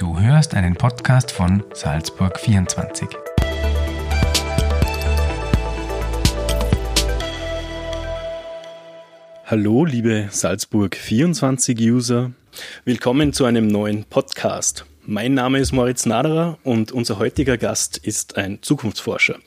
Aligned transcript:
Du 0.00 0.18
hörst 0.18 0.54
einen 0.54 0.76
Podcast 0.76 1.30
von 1.30 1.62
Salzburg 1.74 2.40
24. 2.40 3.06
Hallo, 9.44 9.84
liebe 9.84 10.28
Salzburg 10.30 10.96
24 10.96 11.78
User. 11.80 12.30
Willkommen 12.86 13.34
zu 13.34 13.44
einem 13.44 13.66
neuen 13.66 14.04
Podcast. 14.04 14.86
Mein 15.04 15.34
Name 15.34 15.58
ist 15.58 15.72
Moritz 15.72 16.06
Naderer 16.06 16.56
und 16.62 16.92
unser 16.92 17.18
heutiger 17.18 17.58
Gast 17.58 17.98
ist 17.98 18.38
ein 18.38 18.62
Zukunftsforscher. 18.62 19.38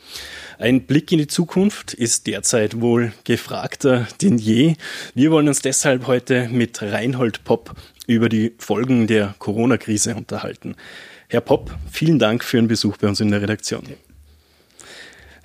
Ein 0.59 0.81
Blick 0.81 1.11
in 1.11 1.19
die 1.19 1.27
Zukunft 1.27 1.93
ist 1.93 2.27
derzeit 2.27 2.79
wohl 2.79 3.13
gefragter 3.23 4.07
denn 4.21 4.37
je. 4.37 4.75
Wir 5.15 5.31
wollen 5.31 5.47
uns 5.47 5.61
deshalb 5.61 6.05
heute 6.05 6.47
mit 6.49 6.81
Reinhold 6.81 7.43
Popp 7.43 7.75
über 8.07 8.29
die 8.29 8.53
Folgen 8.57 9.07
der 9.07 9.35
Corona-Krise 9.39 10.15
unterhalten. 10.15 10.75
Herr 11.29 11.41
Popp, 11.41 11.75
vielen 11.91 12.19
Dank 12.19 12.43
für 12.43 12.57
Ihren 12.57 12.67
Besuch 12.67 12.97
bei 12.97 13.07
uns 13.07 13.19
in 13.19 13.31
der 13.31 13.41
Redaktion. 13.41 13.83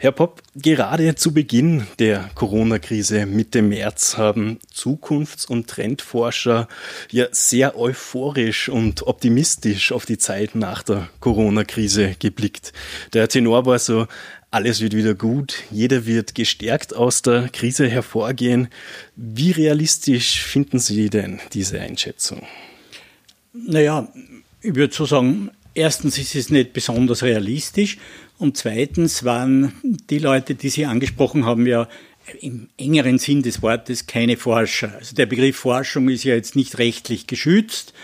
Herr 0.01 0.13
Popp, 0.13 0.43
gerade 0.55 1.17
zu 1.17 1.35
Beginn 1.35 1.85
der 1.99 2.31
Corona-Krise 2.37 3.27
Mitte 3.27 3.63
März 3.63 4.17
haben 4.17 4.61
Zukunfts- 4.73 5.45
und 5.45 5.67
Trendforscher 5.67 6.69
ja 7.11 7.27
sehr 7.33 7.77
euphorisch 7.77 8.69
und 8.69 9.09
optimistisch 9.09 9.91
auf 9.91 10.07
die 10.07 10.19
Zeit 10.19 10.55
nach 10.55 10.85
der 10.85 11.09
Corona-Krise 11.19 12.15
geblickt. 12.17 12.73
Der 13.13 13.27
Tenor 13.27 13.67
war 13.67 13.81
so, 13.81 14.07
alles 14.51 14.81
wird 14.81 14.95
wieder 14.95 15.15
gut, 15.15 15.57
jeder 15.71 16.07
wird 16.07 16.35
gestärkt 16.35 16.95
aus 16.95 17.23
der 17.23 17.49
Krise 17.51 17.89
hervorgehen. 17.89 18.69
Wie 19.17 19.51
realistisch 19.51 20.43
finden 20.43 20.79
Sie 20.79 21.11
denn 21.11 21.41
diese 21.53 21.81
Einschätzung? 21.81 22.47
Naja, 23.53 24.09
ich 24.63 24.75
würde 24.75 24.95
so 24.95 25.05
sagen, 25.05 25.51
erstens 25.75 26.19
ist 26.19 26.35
es 26.35 26.51
nicht 26.51 26.73
besonders 26.73 27.23
realistisch 27.23 27.99
und 28.39 28.57
zweitens 28.57 29.25
waren 29.25 29.73
die 29.83 30.19
Leute, 30.19 30.55
die 30.55 30.71
Sie 30.71 30.87
angesprochen 30.87 31.45
haben, 31.45 31.67
ja 31.67 31.89
im 32.41 32.69
engeren 32.77 33.19
Sinn 33.19 33.43
des 33.43 33.63
Wortes 33.63 34.07
keine 34.07 34.37
Forscher. 34.37 34.95
Also 34.99 35.15
der 35.15 35.27
Begriff 35.27 35.57
Forschung 35.57 36.09
ist 36.09 36.25
ja 36.25 36.35
jetzt 36.35 36.57
nicht 36.57 36.79
rechtlich 36.79 37.27
geschützt, 37.27 37.95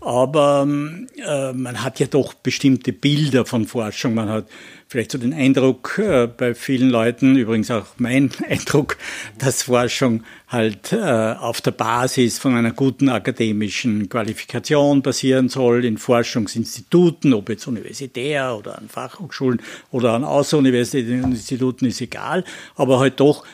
aber 0.00 0.66
äh, 0.66 1.52
man 1.52 1.82
hat 1.82 2.00
ja 2.00 2.06
doch 2.06 2.34
bestimmte 2.34 2.92
Bilder 2.92 3.44
von 3.44 3.66
Forschung. 3.66 4.14
Man 4.14 4.28
hat 4.28 4.46
vielleicht 4.88 5.12
so 5.12 5.18
den 5.18 5.34
Eindruck 5.34 5.98
äh, 5.98 6.26
bei 6.26 6.54
vielen 6.54 6.90
Leuten, 6.90 7.36
übrigens 7.36 7.70
auch 7.70 7.86
mein 7.98 8.30
Eindruck, 8.48 8.96
dass 9.38 9.64
Forschung 9.64 10.22
halt 10.48 10.92
äh, 10.92 10.96
auf 10.96 11.60
der 11.60 11.72
Basis 11.72 12.38
von 12.38 12.54
einer 12.54 12.72
guten 12.72 13.08
akademischen 13.08 14.08
Qualifikation 14.08 15.02
basieren 15.02 15.48
soll, 15.48 15.84
in 15.84 15.98
Forschungsinstituten, 15.98 17.34
ob 17.34 17.48
jetzt 17.48 17.66
universitär 17.66 18.56
oder 18.56 18.78
an 18.78 18.88
Fachhochschulen 18.88 19.60
oder 19.90 20.12
an 20.12 20.24
außeruniversitären 20.24 21.32
Instituten, 21.32 21.86
ist 21.86 22.00
egal, 22.00 22.44
aber 22.76 23.00
halt 23.00 23.18
doch 23.18 23.44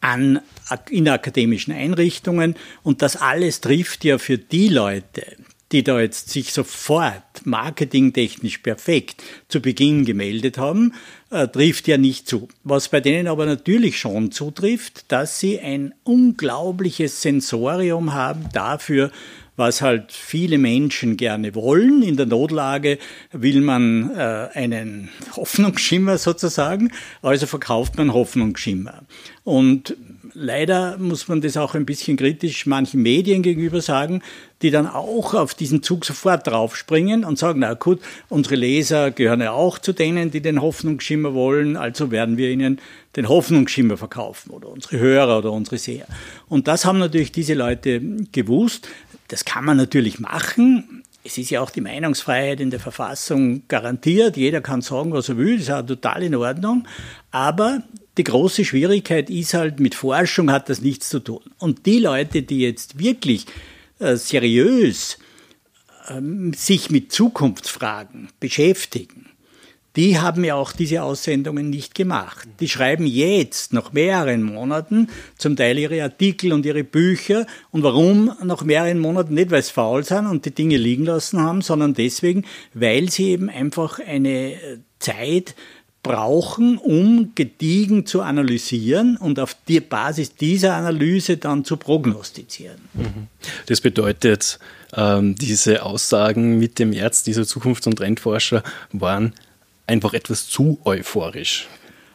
an, 0.00 0.40
in 0.88 1.08
akademischen 1.08 1.72
Einrichtungen. 1.72 2.56
Und 2.82 3.02
das 3.02 3.16
alles 3.16 3.60
trifft 3.60 4.04
ja 4.04 4.16
für 4.16 4.38
die 4.38 4.68
Leute, 4.68 5.26
die 5.72 5.84
da 5.84 6.00
jetzt 6.00 6.30
sich 6.30 6.52
sofort 6.52 7.22
marketingtechnisch 7.44 8.58
perfekt 8.58 9.22
zu 9.48 9.60
Beginn 9.60 10.04
gemeldet 10.04 10.58
haben, 10.58 10.94
äh, 11.30 11.46
trifft 11.48 11.86
ja 11.86 11.96
nicht 11.96 12.28
zu. 12.28 12.48
Was 12.64 12.88
bei 12.88 13.00
denen 13.00 13.28
aber 13.28 13.46
natürlich 13.46 13.98
schon 13.98 14.32
zutrifft, 14.32 15.10
dass 15.12 15.38
sie 15.38 15.60
ein 15.60 15.94
unglaubliches 16.02 17.22
Sensorium 17.22 18.12
haben 18.12 18.48
dafür, 18.52 19.10
was 19.56 19.82
halt 19.82 20.10
viele 20.10 20.58
Menschen 20.58 21.16
gerne 21.16 21.54
wollen. 21.54 22.02
In 22.02 22.16
der 22.16 22.26
Notlage 22.26 22.98
will 23.30 23.60
man 23.60 24.10
äh, 24.16 24.48
einen 24.54 25.10
Hoffnungsschimmer 25.36 26.18
sozusagen, 26.18 26.90
also 27.22 27.46
verkauft 27.46 27.96
man 27.96 28.12
Hoffnungsschimmer. 28.12 29.02
Und 29.44 29.96
leider 30.34 30.98
muss 30.98 31.28
man 31.28 31.40
das 31.40 31.56
auch 31.56 31.74
ein 31.74 31.86
bisschen 31.86 32.16
kritisch 32.16 32.66
manchen 32.66 33.02
Medien 33.02 33.42
gegenüber 33.42 33.80
sagen, 33.80 34.22
die 34.62 34.70
dann 34.70 34.86
auch 34.86 35.34
auf 35.34 35.54
diesen 35.54 35.82
Zug 35.82 36.04
sofort 36.04 36.46
draufspringen 36.46 37.24
und 37.24 37.38
sagen, 37.38 37.60
na 37.60 37.74
gut, 37.74 38.00
unsere 38.28 38.56
Leser 38.56 39.10
gehören 39.10 39.40
ja 39.40 39.52
auch 39.52 39.78
zu 39.78 39.92
denen, 39.92 40.30
die 40.30 40.40
den 40.40 40.60
Hoffnungsschimmer 40.60 41.34
wollen, 41.34 41.76
also 41.76 42.10
werden 42.10 42.36
wir 42.36 42.50
ihnen 42.50 42.80
den 43.16 43.28
Hoffnungsschimmer 43.28 43.96
verkaufen 43.96 44.50
oder 44.50 44.68
unsere 44.68 44.98
Hörer 44.98 45.38
oder 45.38 45.52
unsere 45.52 45.78
Seher. 45.78 46.06
Und 46.48 46.68
das 46.68 46.84
haben 46.84 46.98
natürlich 46.98 47.32
diese 47.32 47.54
Leute 47.54 48.00
gewusst. 48.32 48.88
Das 49.28 49.44
kann 49.44 49.64
man 49.64 49.76
natürlich 49.76 50.20
machen. 50.20 51.02
Es 51.22 51.36
ist 51.36 51.50
ja 51.50 51.60
auch 51.60 51.70
die 51.70 51.82
Meinungsfreiheit 51.82 52.60
in 52.60 52.70
der 52.70 52.80
Verfassung 52.80 53.62
garantiert. 53.68 54.36
Jeder 54.36 54.60
kann 54.60 54.80
sagen, 54.80 55.12
was 55.12 55.28
er 55.28 55.36
will. 55.36 55.56
Das 55.56 55.64
ist 55.64 55.70
auch 55.70 55.84
total 55.84 56.22
in 56.22 56.34
Ordnung. 56.34 56.86
Aber 57.30 57.82
die 58.16 58.24
große 58.24 58.64
Schwierigkeit 58.64 59.30
ist 59.30 59.54
halt, 59.54 59.80
mit 59.80 59.94
Forschung 59.94 60.50
hat 60.50 60.68
das 60.68 60.80
nichts 60.80 61.08
zu 61.08 61.20
tun. 61.20 61.42
Und 61.58 61.86
die 61.86 61.98
Leute, 61.98 62.42
die 62.42 62.60
jetzt 62.60 62.98
wirklich 62.98 63.46
äh, 63.98 64.16
seriös 64.16 65.18
äh, 66.08 66.20
sich 66.54 66.90
mit 66.90 67.12
Zukunftsfragen 67.12 68.28
beschäftigen, 68.40 69.30
die 69.96 70.20
haben 70.20 70.44
ja 70.44 70.54
auch 70.54 70.70
diese 70.70 71.02
Aussendungen 71.02 71.68
nicht 71.68 71.96
gemacht. 71.96 72.48
Die 72.60 72.68
schreiben 72.68 73.06
jetzt, 73.06 73.72
nach 73.72 73.92
mehreren 73.92 74.42
Monaten, 74.42 75.08
zum 75.36 75.56
Teil 75.56 75.78
ihre 75.78 76.02
Artikel 76.02 76.52
und 76.52 76.64
ihre 76.64 76.84
Bücher. 76.84 77.44
Und 77.72 77.82
warum 77.82 78.32
nach 78.44 78.62
mehreren 78.62 79.00
Monaten? 79.00 79.34
Nicht, 79.34 79.50
weil 79.50 79.62
sie 79.62 79.72
faul 79.72 80.04
sind 80.04 80.26
und 80.26 80.44
die 80.44 80.54
Dinge 80.54 80.76
liegen 80.76 81.06
lassen 81.06 81.40
haben, 81.40 81.60
sondern 81.60 81.94
deswegen, 81.94 82.44
weil 82.72 83.10
sie 83.10 83.30
eben 83.30 83.48
einfach 83.48 83.98
eine 83.98 84.56
Zeit 85.00 85.56
brauchen, 86.02 86.78
um 86.78 87.32
gediegen 87.34 88.06
zu 88.06 88.22
analysieren 88.22 89.16
und 89.16 89.38
auf 89.38 89.54
die 89.68 89.80
Basis 89.80 90.34
dieser 90.34 90.74
Analyse 90.74 91.36
dann 91.36 91.64
zu 91.64 91.76
prognostizieren. 91.76 92.78
Mhm. 92.94 93.26
Das 93.66 93.80
bedeutet, 93.80 94.58
ähm, 94.96 95.34
diese 95.34 95.82
Aussagen 95.84 96.58
mit 96.58 96.78
dem 96.78 96.90
März 96.90 97.22
dieser 97.22 97.42
Zukunfts- 97.42 97.86
und 97.86 97.96
Trendforscher 97.96 98.62
waren 98.92 99.34
einfach 99.86 100.14
etwas 100.14 100.48
zu 100.48 100.78
euphorisch. 100.84 101.68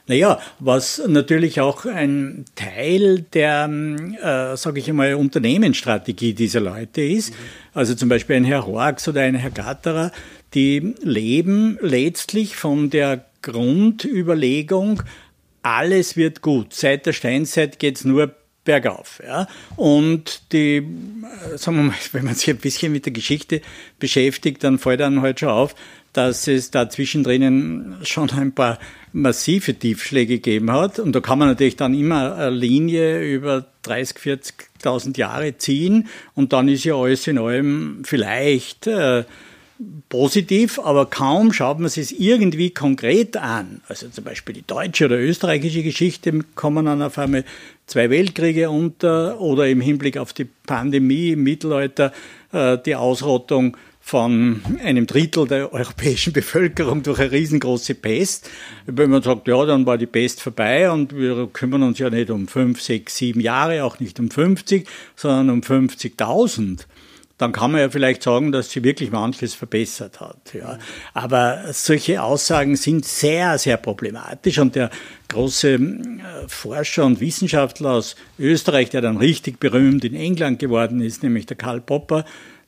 Naja, 0.07 0.39
was 0.59 1.01
natürlich 1.07 1.61
auch 1.61 1.85
ein 1.85 2.45
Teil 2.53 3.25
der, 3.33 3.67
äh, 3.67 4.55
sage 4.55 4.79
ich 4.79 4.87
einmal, 4.87 5.15
Unternehmensstrategie 5.15 6.33
dieser 6.33 6.59
Leute 6.59 7.01
ist. 7.01 7.33
Also 7.73 7.95
zum 7.95 8.09
Beispiel 8.09 8.35
ein 8.35 8.43
Herr 8.43 8.67
Horx 8.67 9.07
oder 9.07 9.21
ein 9.21 9.33
Herr 9.33 9.49
Gatterer, 9.49 10.11
die 10.55 10.95
leben 11.01 11.77
letztlich 11.81 12.55
von 12.55 12.89
der 12.89 13.25
Grundüberlegung, 13.41 15.03
alles 15.61 16.15
wird 16.15 16.41
gut. 16.41 16.73
Seit 16.73 17.05
der 17.05 17.13
Steinzeit 17.13 17.79
geht's 17.79 18.05
nur 18.05 18.33
bergauf. 18.63 19.21
Ja? 19.25 19.47
Und 19.75 20.51
die, 20.51 20.77
äh, 20.77 21.57
sagen 21.57 21.77
wir 21.77 21.83
mal, 21.83 21.95
wenn 22.11 22.25
man 22.25 22.35
sich 22.35 22.49
ein 22.49 22.57
bisschen 22.57 22.91
mit 22.91 23.05
der 23.05 23.13
Geschichte 23.13 23.61
beschäftigt, 23.99 24.63
dann 24.63 24.79
fällt 24.79 24.99
dann 24.99 25.21
halt 25.21 25.39
schon 25.39 25.49
auf, 25.49 25.75
dass 26.13 26.47
es 26.47 26.71
da 26.71 26.89
zwischendrin 26.89 27.97
schon 28.03 28.29
ein 28.31 28.53
paar 28.53 28.79
massive 29.11 29.73
Tiefschläge 29.73 30.35
gegeben 30.35 30.71
hat. 30.71 30.97
Und 30.97 31.13
da 31.13 31.19
kann 31.19 31.39
man 31.39 31.49
natürlich 31.49 31.75
dann 31.75 31.93
immer 31.93 32.35
eine 32.35 32.49
Linie 32.51 33.21
über 33.21 33.65
30, 33.83 34.17
40.000 34.17 35.17
Jahre 35.17 35.57
ziehen 35.57 36.07
und 36.33 36.53
dann 36.53 36.67
ist 36.69 36.85
ja 36.85 36.95
alles 36.95 37.27
in 37.27 37.37
allem 37.37 38.01
vielleicht 38.03 38.87
äh, 38.87 39.25
positiv, 40.07 40.79
aber 40.79 41.05
kaum 41.05 41.51
schaut 41.51 41.79
man 41.79 41.87
es 41.87 42.11
irgendwie 42.11 42.69
konkret 42.69 43.35
an. 43.37 43.81
Also 43.87 44.07
zum 44.07 44.23
Beispiel 44.23 44.55
die 44.55 44.65
deutsche 44.65 45.05
oder 45.05 45.19
österreichische 45.19 45.83
Geschichte 45.83 46.39
kommen 46.55 46.85
dann 46.85 47.01
auf 47.01 47.17
einmal 47.17 47.43
zwei 47.85 48.09
Weltkriege 48.09 48.69
unter 48.69 49.39
oder 49.41 49.67
im 49.67 49.81
Hinblick 49.81 50.17
auf 50.17 50.33
die 50.33 50.45
Pandemie 50.45 51.31
im 51.31 51.43
Mittelalter 51.43 52.13
äh, 52.53 52.77
die 52.85 52.95
Ausrottung 52.95 53.75
von 53.99 54.61
einem 54.83 55.07
Drittel 55.07 55.47
der 55.47 55.73
europäischen 55.73 56.31
Bevölkerung 56.33 57.01
durch 57.03 57.19
eine 57.19 57.31
riesengroße 57.31 57.95
Pest. 57.95 58.49
Wenn 58.85 59.09
man 59.09 59.23
sagt, 59.23 59.47
ja, 59.47 59.65
dann 59.65 59.85
war 59.87 59.97
die 59.97 60.05
Pest 60.05 60.41
vorbei 60.41 60.89
und 60.91 61.17
wir 61.17 61.47
kümmern 61.51 61.83
uns 61.83 61.97
ja 61.99 62.09
nicht 62.11 62.29
um 62.29 62.47
fünf, 62.47 62.81
sechs, 62.81 63.17
sieben 63.17 63.41
Jahre, 63.41 63.83
auch 63.83 63.99
nicht 63.99 64.19
um 64.19 64.29
50, 64.29 64.87
sondern 65.15 65.49
um 65.49 65.61
50.000 65.61 66.85
dann 67.37 67.51
kann 67.51 67.71
man 67.71 67.81
ja 67.81 67.89
vielleicht 67.89 68.23
sagen, 68.23 68.51
dass 68.51 68.71
sie 68.71 68.83
wirklich 68.83 69.11
manches 69.11 69.53
verbessert 69.53 70.21
hat. 70.21 70.53
Ja. 70.53 70.79
Aber 71.13 71.65
solche 71.73 72.23
Aussagen 72.23 72.77
sind 72.77 73.05
sehr, 73.05 73.57
sehr 73.57 73.77
problematisch 73.77 74.57
und 74.59 74.75
der 74.75 74.89
große 75.27 75.73
äh, 75.73 75.79
Forscher 76.47 77.05
und 77.05 77.19
Wissenschaftler 77.19 77.91
aus 77.91 78.15
Österreich, 78.39 78.89
der 78.89 79.01
dann 79.01 79.17
richtig 79.17 79.59
berühmt 79.59 80.05
in 80.05 80.15
England 80.15 80.59
geworden 80.59 81.01
ist, 81.01 81.23
nämlich 81.23 81.45
der 81.45 81.57
Karl 81.57 81.81
Popper, 81.81 82.23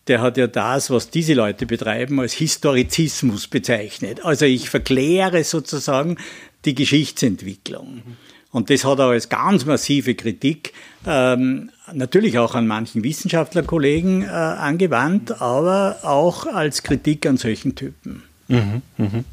der 0.08 0.22
hat 0.22 0.38
ja 0.38 0.48
das, 0.48 0.90
was 0.90 1.10
diese 1.10 1.34
Leute 1.34 1.66
betreiben, 1.66 2.20
als 2.20 2.34
Historizismus 2.34 3.48
bezeichnet. 3.48 4.24
Also 4.24 4.46
ich 4.46 4.70
verkläre 4.70 5.44
sozusagen 5.44 6.18
die 6.66 6.76
Geschichtsentwicklung. 6.76 8.04
Und 8.52 8.70
das 8.70 8.86
hat 8.86 9.00
er 9.00 9.06
als 9.08 9.30
ganz 9.30 9.66
massive 9.66 10.16
Kritik 10.16 10.74
ähm, 11.06 11.70
natürlich 11.94 12.38
auch 12.38 12.56
an 12.56 12.68
manchen 12.68 13.04
Wissenschaftlerkollegen 13.04 14.24
äh, 14.24 14.28
angewandt, 14.28 15.42
aber 15.42 15.98
auch 16.04 16.46
als 16.46 16.84
Kritik 16.84 17.26
an 17.26 17.38
solchen 17.38 17.76
Typen. 17.76 18.24
Mhm, 18.48 18.82
mh. 18.98 19.24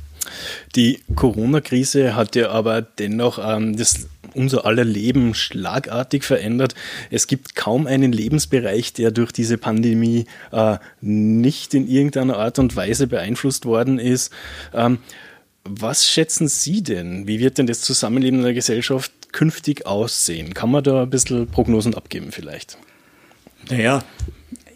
Die 0.74 1.00
Corona-Krise 1.14 2.16
hat 2.16 2.34
ja 2.34 2.50
aber 2.50 2.82
dennoch 2.82 3.38
ähm, 3.42 3.76
das 3.76 4.08
unser 4.34 4.66
aller 4.66 4.84
Leben 4.84 5.34
schlagartig 5.34 6.24
verändert. 6.24 6.74
Es 7.10 7.26
gibt 7.26 7.54
kaum 7.54 7.86
einen 7.86 8.12
Lebensbereich, 8.12 8.92
der 8.92 9.10
durch 9.10 9.32
diese 9.32 9.58
Pandemie 9.58 10.26
äh, 10.50 10.78
nicht 11.00 11.74
in 11.74 11.86
irgendeiner 11.86 12.38
Art 12.38 12.58
und 12.58 12.74
Weise 12.74 13.06
beeinflusst 13.06 13.64
worden 13.64 13.98
ist. 13.98 14.32
Ähm, 14.72 14.98
was 15.64 16.06
schätzen 16.06 16.48
Sie 16.48 16.82
denn? 16.82 17.26
Wie 17.26 17.40
wird 17.40 17.58
denn 17.58 17.66
das 17.66 17.80
Zusammenleben 17.80 18.38
in 18.38 18.44
der 18.44 18.54
Gesellschaft 18.54 19.32
künftig 19.32 19.86
aussehen? 19.86 20.54
Kann 20.54 20.70
man 20.70 20.84
da 20.84 21.02
ein 21.02 21.10
bisschen 21.10 21.48
Prognosen 21.48 21.94
abgeben 21.94 22.32
vielleicht? 22.32 22.78
Naja, 23.70 24.04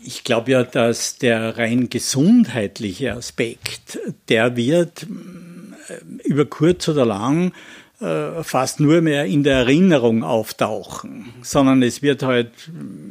ich 0.02 0.24
glaube 0.24 0.50
ja, 0.50 0.64
dass 0.64 1.18
der 1.18 1.58
rein 1.58 1.90
gesundheitliche 1.90 3.12
Aspekt, 3.12 3.98
der 4.28 4.56
wird 4.56 5.02
äh, 5.02 6.26
über 6.26 6.46
kurz 6.46 6.88
oder 6.88 7.04
lang 7.04 7.52
äh, 8.00 8.42
fast 8.42 8.80
nur 8.80 9.02
mehr 9.02 9.26
in 9.26 9.42
der 9.42 9.58
Erinnerung 9.58 10.24
auftauchen, 10.24 11.26
sondern 11.42 11.82
es 11.82 12.00
wird 12.00 12.22
halt 12.22 12.52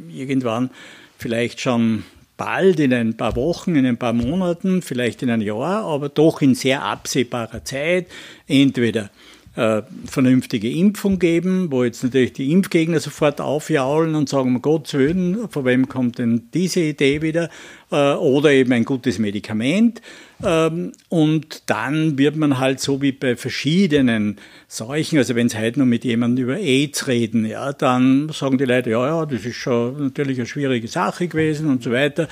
irgendwann 0.08 0.70
vielleicht 1.18 1.60
schon 1.60 2.04
bald 2.38 2.80
in 2.80 2.94
ein 2.94 3.14
paar 3.14 3.36
Wochen, 3.36 3.76
in 3.76 3.84
ein 3.84 3.98
paar 3.98 4.14
Monaten, 4.14 4.80
vielleicht 4.80 5.22
in 5.22 5.28
ein 5.28 5.42
Jahr, 5.42 5.84
aber 5.84 6.08
doch 6.08 6.40
in 6.40 6.54
sehr 6.54 6.82
absehbarer 6.82 7.62
Zeit 7.64 8.06
entweder 8.46 9.10
äh, 9.56 9.82
vernünftige 10.06 10.70
Impfung 10.70 11.18
geben, 11.18 11.70
wo 11.72 11.82
jetzt 11.82 12.04
natürlich 12.04 12.32
die 12.32 12.52
Impfgegner 12.52 13.00
sofort 13.00 13.40
aufjaulen 13.40 14.14
und 14.14 14.28
sagen, 14.28 14.54
um 14.54 14.62
Gottes 14.62 14.94
Willen, 14.94 15.48
von 15.50 15.64
wem 15.64 15.88
kommt 15.88 16.18
denn 16.18 16.48
diese 16.54 16.80
Idee 16.80 17.22
wieder? 17.22 17.50
Äh, 17.90 18.12
oder 18.12 18.50
eben 18.50 18.72
ein 18.72 18.84
gutes 18.84 19.18
Medikament. 19.18 20.02
Ähm, 20.44 20.92
und 21.08 21.62
dann 21.66 22.18
wird 22.18 22.36
man 22.36 22.58
halt 22.58 22.80
so 22.80 23.00
wie 23.00 23.12
bei 23.12 23.34
verschiedenen 23.34 24.36
Seuchen, 24.68 25.16
also 25.16 25.34
wenn 25.34 25.48
Sie 25.48 25.58
heute 25.58 25.78
noch 25.78 25.86
mit 25.86 26.04
jemandem 26.04 26.44
über 26.44 26.58
AIDS 26.58 27.06
reden, 27.06 27.46
ja, 27.46 27.72
dann 27.72 28.28
sagen 28.28 28.58
die 28.58 28.66
Leute, 28.66 28.90
ja, 28.90 29.06
ja, 29.06 29.26
das 29.26 29.44
ist 29.46 29.56
schon 29.56 30.04
natürlich 30.04 30.36
eine 30.36 30.46
schwierige 30.46 30.86
Sache 30.86 31.28
gewesen 31.28 31.70
und 31.70 31.82
so 31.82 31.90
weiter. 31.90 32.28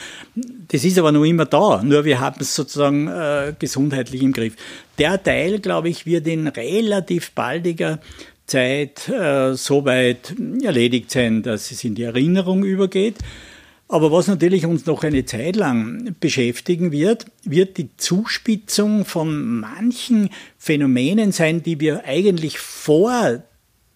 Das 0.69 0.85
ist 0.85 0.99
aber 0.99 1.11
noch 1.11 1.25
immer 1.25 1.47
da, 1.47 1.82
nur 1.82 2.05
wir 2.05 2.20
haben 2.20 2.37
es 2.41 2.55
sozusagen 2.55 3.08
äh, 3.08 3.55
gesundheitlich 3.58 4.23
im 4.23 4.32
Griff. 4.32 4.56
Der 4.99 5.23
Teil, 5.23 5.58
glaube 5.61 5.88
ich, 5.88 6.05
wird 6.05 6.26
in 6.26 6.49
relativ 6.49 7.32
baldiger 7.32 7.99
Zeit 8.47 9.08
äh, 9.08 9.55
so 9.55 9.87
weit 9.87 10.35
erledigt 10.62 11.11
sein, 11.11 11.43
dass 11.43 11.70
es 11.70 11.82
in 11.82 11.94
die 11.94 12.03
Erinnerung 12.03 12.62
übergeht. 12.62 13.17
Aber 13.88 14.11
was 14.11 14.27
natürlich 14.27 14.67
uns 14.67 14.87
noch 14.87 15.05
eine 15.05 15.25
Zeit 15.25 15.55
lang 15.55 16.17
beschäftigen 16.19 16.91
wird, 16.91 17.27
wird 17.44 17.77
die 17.77 17.97
Zuspitzung 17.97 19.05
von 19.05 19.61
manchen 19.61 20.31
Phänomenen 20.59 21.31
sein, 21.31 21.62
die 21.62 21.79
wir 21.79 22.05
eigentlich 22.05 22.59
vor 22.59 23.43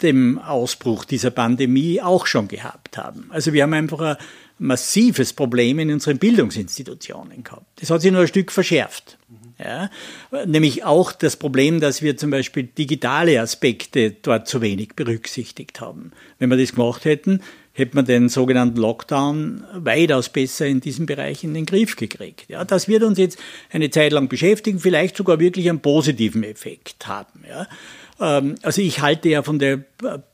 dem 0.03 0.39
Ausbruch 0.39 1.05
dieser 1.05 1.31
Pandemie 1.31 2.01
auch 2.01 2.27
schon 2.27 2.49
gehabt 2.49 2.97
haben. 2.97 3.27
Also 3.31 3.53
wir 3.53 3.65
haben 3.65 3.75
einfach 3.75 4.01
ein 4.01 4.17
massives 4.59 5.33
Problem 5.33 5.79
in 5.79 5.91
unseren 5.93 6.19
Bildungsinstitutionen 6.19 7.43
gehabt. 7.43 7.67
Das 7.81 7.91
hat 7.91 8.01
sich 8.01 8.13
nur 8.13 8.23
ein 8.23 8.29
Stück 8.29 8.53
verschärft. 8.53 9.19
Ja, 9.59 9.91
nämlich 10.47 10.85
auch 10.85 11.13
das 11.13 11.37
Problem, 11.37 11.81
dass 11.81 12.01
wir 12.01 12.17
zum 12.17 12.31
Beispiel 12.31 12.63
digitale 12.63 13.41
Aspekte 13.41 14.11
dort 14.11 14.49
zu 14.49 14.63
wenig 14.63 14.95
berücksichtigt 14.97 15.83
haben. 15.83 16.13
Wenn 16.39 16.49
wir 16.49 16.57
das 16.57 16.75
gemacht 16.75 17.05
hätten, 17.05 17.43
hätte 17.81 17.97
man 17.97 18.05
den 18.05 18.29
sogenannten 18.29 18.79
Lockdown 18.79 19.65
weitaus 19.75 20.29
besser 20.29 20.67
in 20.67 20.81
diesem 20.81 21.07
Bereich 21.07 21.43
in 21.43 21.55
den 21.55 21.67
Griff 21.67 21.97
gekriegt. 21.97 22.45
Ja, 22.49 22.65
das 22.65 22.87
wird 22.87 23.03
uns 23.03 23.19
jetzt 23.19 23.39
eine 23.71 23.91
Zeit 23.91 24.13
lang 24.13 24.29
beschäftigen, 24.29 24.79
vielleicht 24.79 25.17
sogar 25.17 25.41
wirklich 25.41 25.69
einen 25.69 25.81
positiven 25.81 26.45
Effekt 26.45 27.09
haben. 27.09 27.45
Ja. 27.49 27.67
Ähm, 28.21 28.55
also 28.63 28.83
ich 28.83 29.01
halte 29.01 29.29
ja 29.31 29.43
von 29.43 29.59
der 29.59 29.79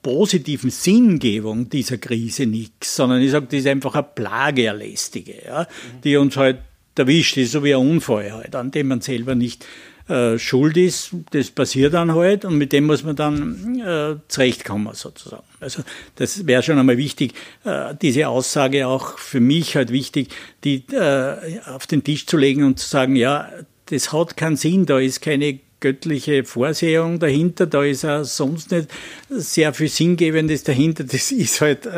positiven 0.02 0.70
Sinngebung 0.70 1.70
dieser 1.70 1.98
Krise 1.98 2.46
nichts, 2.46 2.96
sondern 2.96 3.22
ich 3.22 3.30
sage, 3.30 3.46
das 3.46 3.60
ist 3.60 3.66
einfach 3.66 3.94
eine 3.94 4.02
Plage, 4.14 4.70
eine 4.70 4.84
lästige, 4.84 5.34
ja, 5.46 5.66
die 6.04 6.16
uns 6.16 6.36
halt 6.36 6.58
erwischt, 6.98 7.36
ist 7.36 7.52
so 7.52 7.62
wie 7.62 7.74
ein 7.74 7.80
Unfall 7.80 8.32
halt, 8.32 8.54
an 8.54 8.70
dem 8.70 8.88
man 8.88 9.00
selber 9.00 9.34
nicht 9.34 9.64
äh, 10.08 10.38
schuld 10.38 10.76
ist, 10.76 11.10
das 11.30 11.50
passiert 11.50 11.94
dann 11.94 12.14
halt 12.14 12.44
und 12.44 12.56
mit 12.58 12.72
dem 12.72 12.86
muss 12.86 13.02
man 13.02 13.16
dann 13.16 13.80
äh, 13.80 14.16
zurechtkommen 14.28 14.94
sozusagen. 14.94 15.42
Also 15.60 15.82
das 16.14 16.46
wäre 16.46 16.62
schon 16.62 16.78
einmal 16.78 16.96
wichtig, 16.96 17.34
äh, 17.64 17.94
diese 18.00 18.28
Aussage 18.28 18.86
auch 18.86 19.18
für 19.18 19.40
mich 19.40 19.74
halt 19.74 19.90
wichtig, 19.90 20.28
die 20.62 20.84
äh, 20.92 21.60
auf 21.66 21.86
den 21.86 22.04
Tisch 22.04 22.26
zu 22.26 22.36
legen 22.36 22.62
und 22.62 22.78
zu 22.78 22.88
sagen, 22.88 23.16
ja, 23.16 23.48
das 23.86 24.12
hat 24.12 24.36
keinen 24.36 24.56
Sinn, 24.56 24.86
da 24.86 24.98
ist 24.98 25.22
keine 25.22 25.58
göttliche 25.80 26.44
Vorsehung 26.44 27.18
dahinter, 27.18 27.66
da 27.66 27.82
ist 27.82 28.04
auch 28.04 28.24
sonst 28.24 28.70
nicht 28.70 28.88
sehr 29.28 29.74
viel 29.74 29.88
Sinngebendes 29.88 30.62
dahinter, 30.62 31.04
das 31.04 31.32
ist 31.32 31.60
halt 31.60 31.88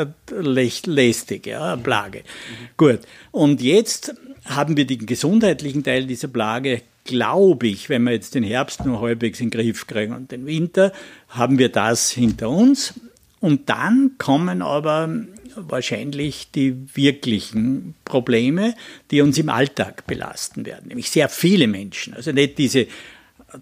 lästig, 0.87 1.47
ja, 1.47 1.75
eine 1.75 1.83
Plage. 1.83 2.21
Mhm. 2.21 2.69
Gut, 2.77 3.01
und 3.31 3.63
jetzt 3.63 4.15
haben 4.47 4.77
wir 4.77 4.87
den 4.87 5.07
gesundheitlichen 5.07 5.85
Teil 5.85 6.07
dieser 6.07 6.29
Plage 6.29 6.83
glaube 7.09 7.69
ich, 7.69 7.89
wenn 7.89 8.05
wir 8.05 8.13
jetzt 8.13 8.35
den 8.35 8.43
Herbst 8.43 8.85
nur 8.85 9.01
halbwegs 9.01 9.41
in 9.41 9.49
den 9.49 9.59
Griff 9.59 9.87
kriegen 9.87 10.15
und 10.15 10.31
den 10.31 10.45
Winter, 10.47 10.93
haben 11.29 11.59
wir 11.59 11.71
das 11.71 12.11
hinter 12.11 12.51
uns. 12.51 13.01
Und 13.41 13.71
dann 13.71 14.13
kommen 14.19 14.61
aber 14.61 15.09
wahrscheinlich 15.55 16.51
die 16.51 16.77
wirklichen 16.95 17.95
Probleme, 18.05 18.75
die 19.11 19.23
uns 19.23 19.39
im 19.39 19.49
Alltag 19.49 20.07
belasten 20.07 20.67
werden. 20.67 20.89
Nämlich 20.89 21.11
sehr 21.11 21.29
viele 21.31 21.67
Menschen. 21.67 22.13
Also 22.13 22.31
nicht 22.33 22.59
diese 22.59 22.87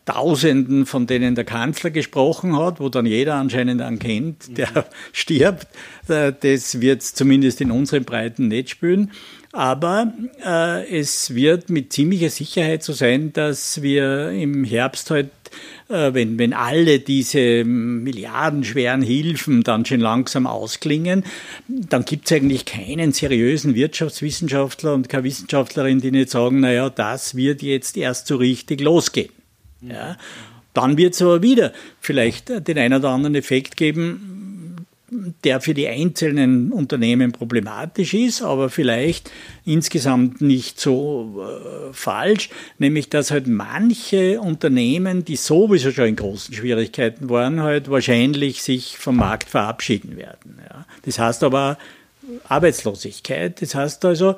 Tausenden, 0.05 0.85
von 0.85 1.07
denen 1.07 1.37
der 1.37 1.45
Kanzler 1.45 1.91
gesprochen 1.91 2.59
hat, 2.59 2.81
wo 2.81 2.89
dann 2.89 3.07
jeder 3.07 3.37
anscheinend 3.37 3.81
einen 3.81 4.01
kennt, 4.01 4.59
der 4.59 4.71
mhm. 4.71 4.83
stirbt. 5.13 5.69
Das 6.09 6.81
wird 6.81 7.03
zumindest 7.03 7.61
in 7.61 7.71
unseren 7.71 8.05
Breiten 8.05 8.49
nicht 8.49 8.71
spüren. 8.71 9.13
Aber 9.57 10.13
äh, 10.45 10.99
es 10.99 11.35
wird 11.35 11.71
mit 11.71 11.91
ziemlicher 11.91 12.29
Sicherheit 12.29 12.83
so 12.83 12.93
sein, 12.93 13.33
dass 13.33 13.81
wir 13.81 14.29
im 14.29 14.65
Herbst 14.65 15.11
halt 15.11 15.31
äh, 15.89 16.13
wenn, 16.13 16.39
wenn 16.39 16.53
alle 16.53 16.99
diese 16.99 17.65
milliardenschweren 17.65 19.01
Hilfen 19.01 19.63
dann 19.63 19.87
schon 19.87 20.01
langsam 20.01 20.47
ausklingen, 20.47 21.25
dann 21.69 22.05
gibt 22.05 22.27
es 22.27 22.37
eigentlich 22.37 22.67
keinen 22.67 23.13
seriösen 23.13 23.75
Wirtschaftswissenschaftler 23.75 24.93
und 24.93 25.09
keine 25.09 25.25
Wissenschaftlerin, 25.25 26.03
die 26.03 26.11
nicht 26.11 26.29
sagen, 26.29 26.61
naja, 26.61 26.91
das 26.91 27.35
wird 27.35 27.63
jetzt 27.63 27.97
erst 27.97 28.27
so 28.27 28.37
richtig 28.37 28.83
losgehen. 28.83 29.33
Ja. 29.81 30.19
Dann 30.75 30.99
wird 30.99 31.15
es 31.15 31.23
aber 31.23 31.41
wieder 31.41 31.73
vielleicht 31.99 32.51
den 32.69 32.77
einen 32.77 32.99
oder 32.99 33.09
anderen 33.09 33.37
Effekt 33.37 33.79
geben, 33.79 34.36
der 35.11 35.61
für 35.61 35.73
die 35.73 35.87
einzelnen 35.87 36.73
Unternehmen 36.73 37.31
problematisch 37.31 38.13
ist, 38.15 38.43
aber 38.43 38.71
vielleicht 38.71 39.31
insgesamt 39.65 40.41
nicht 40.41 40.81
so 40.81 41.45
äh, 41.45 41.93
falsch, 41.93 42.51
nämlich 42.79 43.09
dass 43.09 43.31
halt 43.31 43.47
manche 43.47 44.41
Unternehmen, 44.41 45.25
die 45.25 45.37
sowieso 45.37 45.93
schon 45.93 46.07
in 46.07 46.17
großen 46.17 46.55
Schwierigkeiten 46.55 47.31
waren, 47.31 47.61
halt 47.63 47.89
wahrscheinlich 47.89 48.63
sich 48.63 48.99
vom 48.99 49.17
Markt 49.17 49.49
verabschieden 49.49 50.17
werden. 50.17 50.59
Ja. 50.69 50.87
Das 51.05 51.21
heißt 51.21 51.45
aber 51.45 51.79
Arbeitslosigkeit, 52.49 53.63
das 53.63 53.77
heißt 53.77 54.05
also 54.05 54.35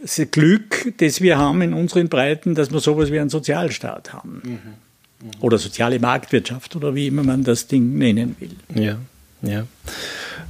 das 0.00 0.20
Glück, 0.30 0.94
das 0.98 1.20
wir 1.20 1.36
haben 1.36 1.62
in 1.62 1.74
unseren 1.74 2.08
Breiten, 2.08 2.54
dass 2.54 2.72
wir 2.72 2.80
sowas 2.80 3.10
wie 3.10 3.18
einen 3.18 3.28
Sozialstaat 3.28 4.12
haben. 4.12 4.40
Mhm. 4.44 4.50
Mhm. 5.22 5.30
Oder 5.40 5.58
soziale 5.58 5.98
Marktwirtschaft 5.98 6.76
oder 6.76 6.94
wie 6.94 7.08
immer 7.08 7.22
man 7.22 7.44
das 7.44 7.66
Ding 7.66 7.98
nennen 7.98 8.36
will. 8.38 8.82
Ja. 8.82 8.98
Ja. 9.42 9.66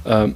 Ähm, 0.05 0.35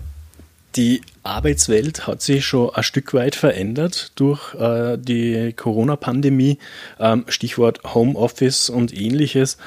die 0.75 1.01
Arbeitswelt 1.23 2.05
hat 2.05 2.21
sich 2.21 2.45
schon 2.45 2.69
ein 2.75 2.83
Stück 2.83 3.13
weit 3.13 3.35
verändert 3.35 4.11
durch 4.15 4.53
äh, 4.55 4.97
die 4.97 5.53
Corona-Pandemie. 5.53 6.57
Ähm, 6.99 7.23
Stichwort 7.29 7.81
Homeoffice 7.93 8.69
und 8.69 8.93
ähnliches. 8.93 9.57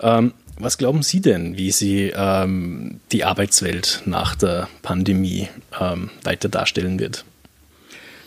Ähm, 0.00 0.34
was 0.58 0.78
glauben 0.78 1.02
Sie 1.02 1.20
denn, 1.20 1.56
wie 1.56 1.72
sie 1.72 2.12
ähm, 2.14 3.00
die 3.10 3.24
Arbeitswelt 3.24 4.02
nach 4.04 4.36
der 4.36 4.68
Pandemie 4.82 5.48
ähm, 5.80 6.10
weiter 6.22 6.48
darstellen 6.48 7.00
wird? 7.00 7.24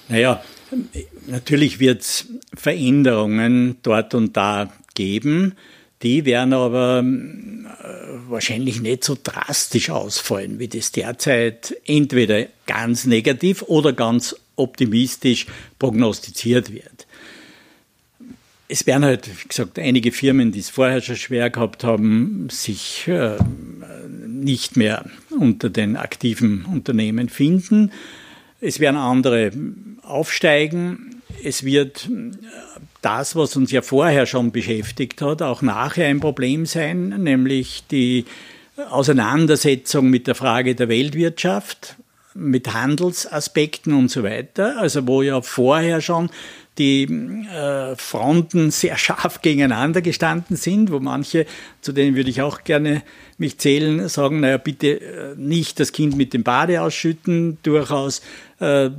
Naja, 0.09 0.43
natürlich 1.27 1.79
wird 1.79 2.01
es 2.01 2.27
Veränderungen 2.53 3.77
dort 3.83 4.13
und 4.13 4.35
da 4.35 4.71
geben. 4.95 5.53
Die 6.05 6.23
werden 6.23 6.53
aber 6.53 7.03
äh, 7.03 8.29
wahrscheinlich 8.29 8.79
nicht 8.79 9.03
so 9.03 9.17
drastisch 9.21 9.89
ausfallen, 9.89 10.59
wie 10.59 10.67
das 10.67 10.91
derzeit 10.91 11.75
entweder 11.83 12.45
ganz 12.67 13.05
negativ 13.05 13.63
oder 13.63 13.91
ganz 13.91 14.35
optimistisch 14.55 15.47
prognostiziert 15.79 16.71
wird. 16.71 17.07
Es 18.67 18.85
werden 18.85 19.03
halt, 19.03 19.27
wie 19.27 19.47
gesagt, 19.47 19.79
einige 19.79 20.11
Firmen, 20.11 20.51
die 20.51 20.59
es 20.59 20.69
vorher 20.69 21.01
schon 21.01 21.15
schwer 21.15 21.49
gehabt 21.49 21.83
haben, 21.83 22.49
sich 22.51 23.07
äh, 23.07 23.37
nicht 24.27 24.77
mehr 24.77 25.09
unter 25.31 25.71
den 25.71 25.97
aktiven 25.97 26.65
Unternehmen 26.65 27.29
finden. 27.29 27.91
Es 28.61 28.79
werden 28.79 28.97
andere 28.97 29.51
aufsteigen. 30.03 31.14
Es 31.43 31.63
wird 31.63 32.09
das, 33.01 33.35
was 33.35 33.55
uns 33.55 33.71
ja 33.71 33.81
vorher 33.81 34.25
schon 34.25 34.51
beschäftigt 34.51 35.21
hat, 35.21 35.41
auch 35.41 35.61
nachher 35.61 36.07
ein 36.07 36.19
Problem 36.19 36.65
sein, 36.65 37.09
nämlich 37.09 37.83
die 37.89 38.25
Auseinandersetzung 38.89 40.09
mit 40.09 40.27
der 40.27 40.35
Frage 40.35 40.75
der 40.75 40.89
Weltwirtschaft, 40.89 41.95
mit 42.33 42.73
Handelsaspekten 42.73 43.93
und 43.93 44.09
so 44.09 44.23
weiter. 44.23 44.77
Also 44.79 45.07
wo 45.07 45.21
ja 45.21 45.41
vorher 45.41 46.01
schon 46.01 46.29
die 46.77 47.03
äh, 47.03 47.95
Fronten 47.95 48.71
sehr 48.71 48.97
scharf 48.97 49.41
gegeneinander 49.41 50.01
gestanden 50.01 50.55
sind, 50.55 50.91
wo 50.91 50.99
manche, 50.99 51.45
zu 51.81 51.91
denen 51.91 52.15
würde 52.15 52.29
ich 52.29 52.41
auch 52.41 52.63
gerne 52.63 53.03
mich 53.37 53.57
zählen, 53.57 54.07
sagen, 54.07 54.39
naja, 54.39 54.57
bitte 54.57 55.01
äh, 55.01 55.35
nicht 55.35 55.79
das 55.79 55.91
Kind 55.91 56.15
mit 56.15 56.33
dem 56.33 56.43
Bade 56.43 56.81
ausschütten, 56.81 57.57
durchaus 57.63 58.21
äh, 58.59 58.89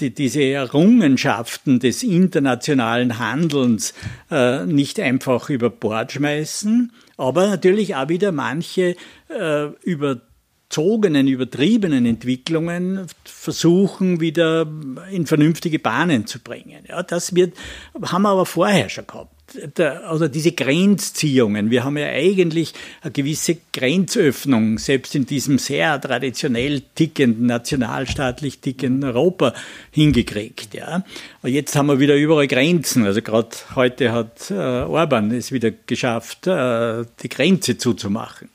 die, 0.00 0.10
diese 0.10 0.42
Errungenschaften 0.42 1.80
des 1.80 2.02
internationalen 2.02 3.18
Handelns 3.18 3.94
äh, 4.30 4.66
nicht 4.66 5.00
einfach 5.00 5.48
über 5.48 5.70
Bord 5.70 6.12
schmeißen, 6.12 6.92
aber 7.16 7.46
natürlich 7.48 7.94
auch 7.96 8.08
wieder 8.08 8.32
manche 8.32 8.96
äh, 9.28 9.66
über 9.82 10.20
überzogenen, 10.66 11.28
übertriebenen 11.28 12.06
Entwicklungen 12.06 13.06
versuchen, 13.24 14.20
wieder 14.20 14.66
in 15.10 15.26
vernünftige 15.26 15.78
Bahnen 15.78 16.26
zu 16.26 16.40
bringen. 16.40 16.84
Ja, 16.88 17.02
das 17.02 17.34
wird, 17.34 17.56
haben 18.02 18.22
wir 18.22 18.30
aber 18.30 18.46
vorher 18.46 18.88
schon 18.88 19.06
gehabt. 19.06 19.35
Der, 19.76 20.08
also 20.08 20.28
diese 20.28 20.52
Grenzziehungen. 20.52 21.70
Wir 21.70 21.84
haben 21.84 21.96
ja 21.96 22.06
eigentlich 22.06 22.74
eine 23.02 23.12
gewisse 23.12 23.58
Grenzöffnung, 23.72 24.78
selbst 24.78 25.14
in 25.14 25.26
diesem 25.26 25.58
sehr 25.58 26.00
traditionell 26.00 26.82
tickenden, 26.94 27.46
nationalstaatlich 27.46 28.60
tickenden 28.60 29.04
Europa 29.04 29.54
hingekriegt. 29.90 30.74
Ja. 30.74 31.04
Jetzt 31.42 31.76
haben 31.76 31.86
wir 31.86 32.00
wieder 32.00 32.16
überall 32.16 32.46
Grenzen. 32.46 33.04
Also 33.04 33.22
gerade 33.22 33.48
heute 33.74 34.12
hat 34.12 34.50
äh, 34.50 34.54
Orban 34.54 35.30
es 35.30 35.52
wieder 35.52 35.70
geschafft, 35.70 36.46
äh, 36.46 37.04
die 37.22 37.28
Grenze 37.28 37.78
zuzumachen. 37.78 38.48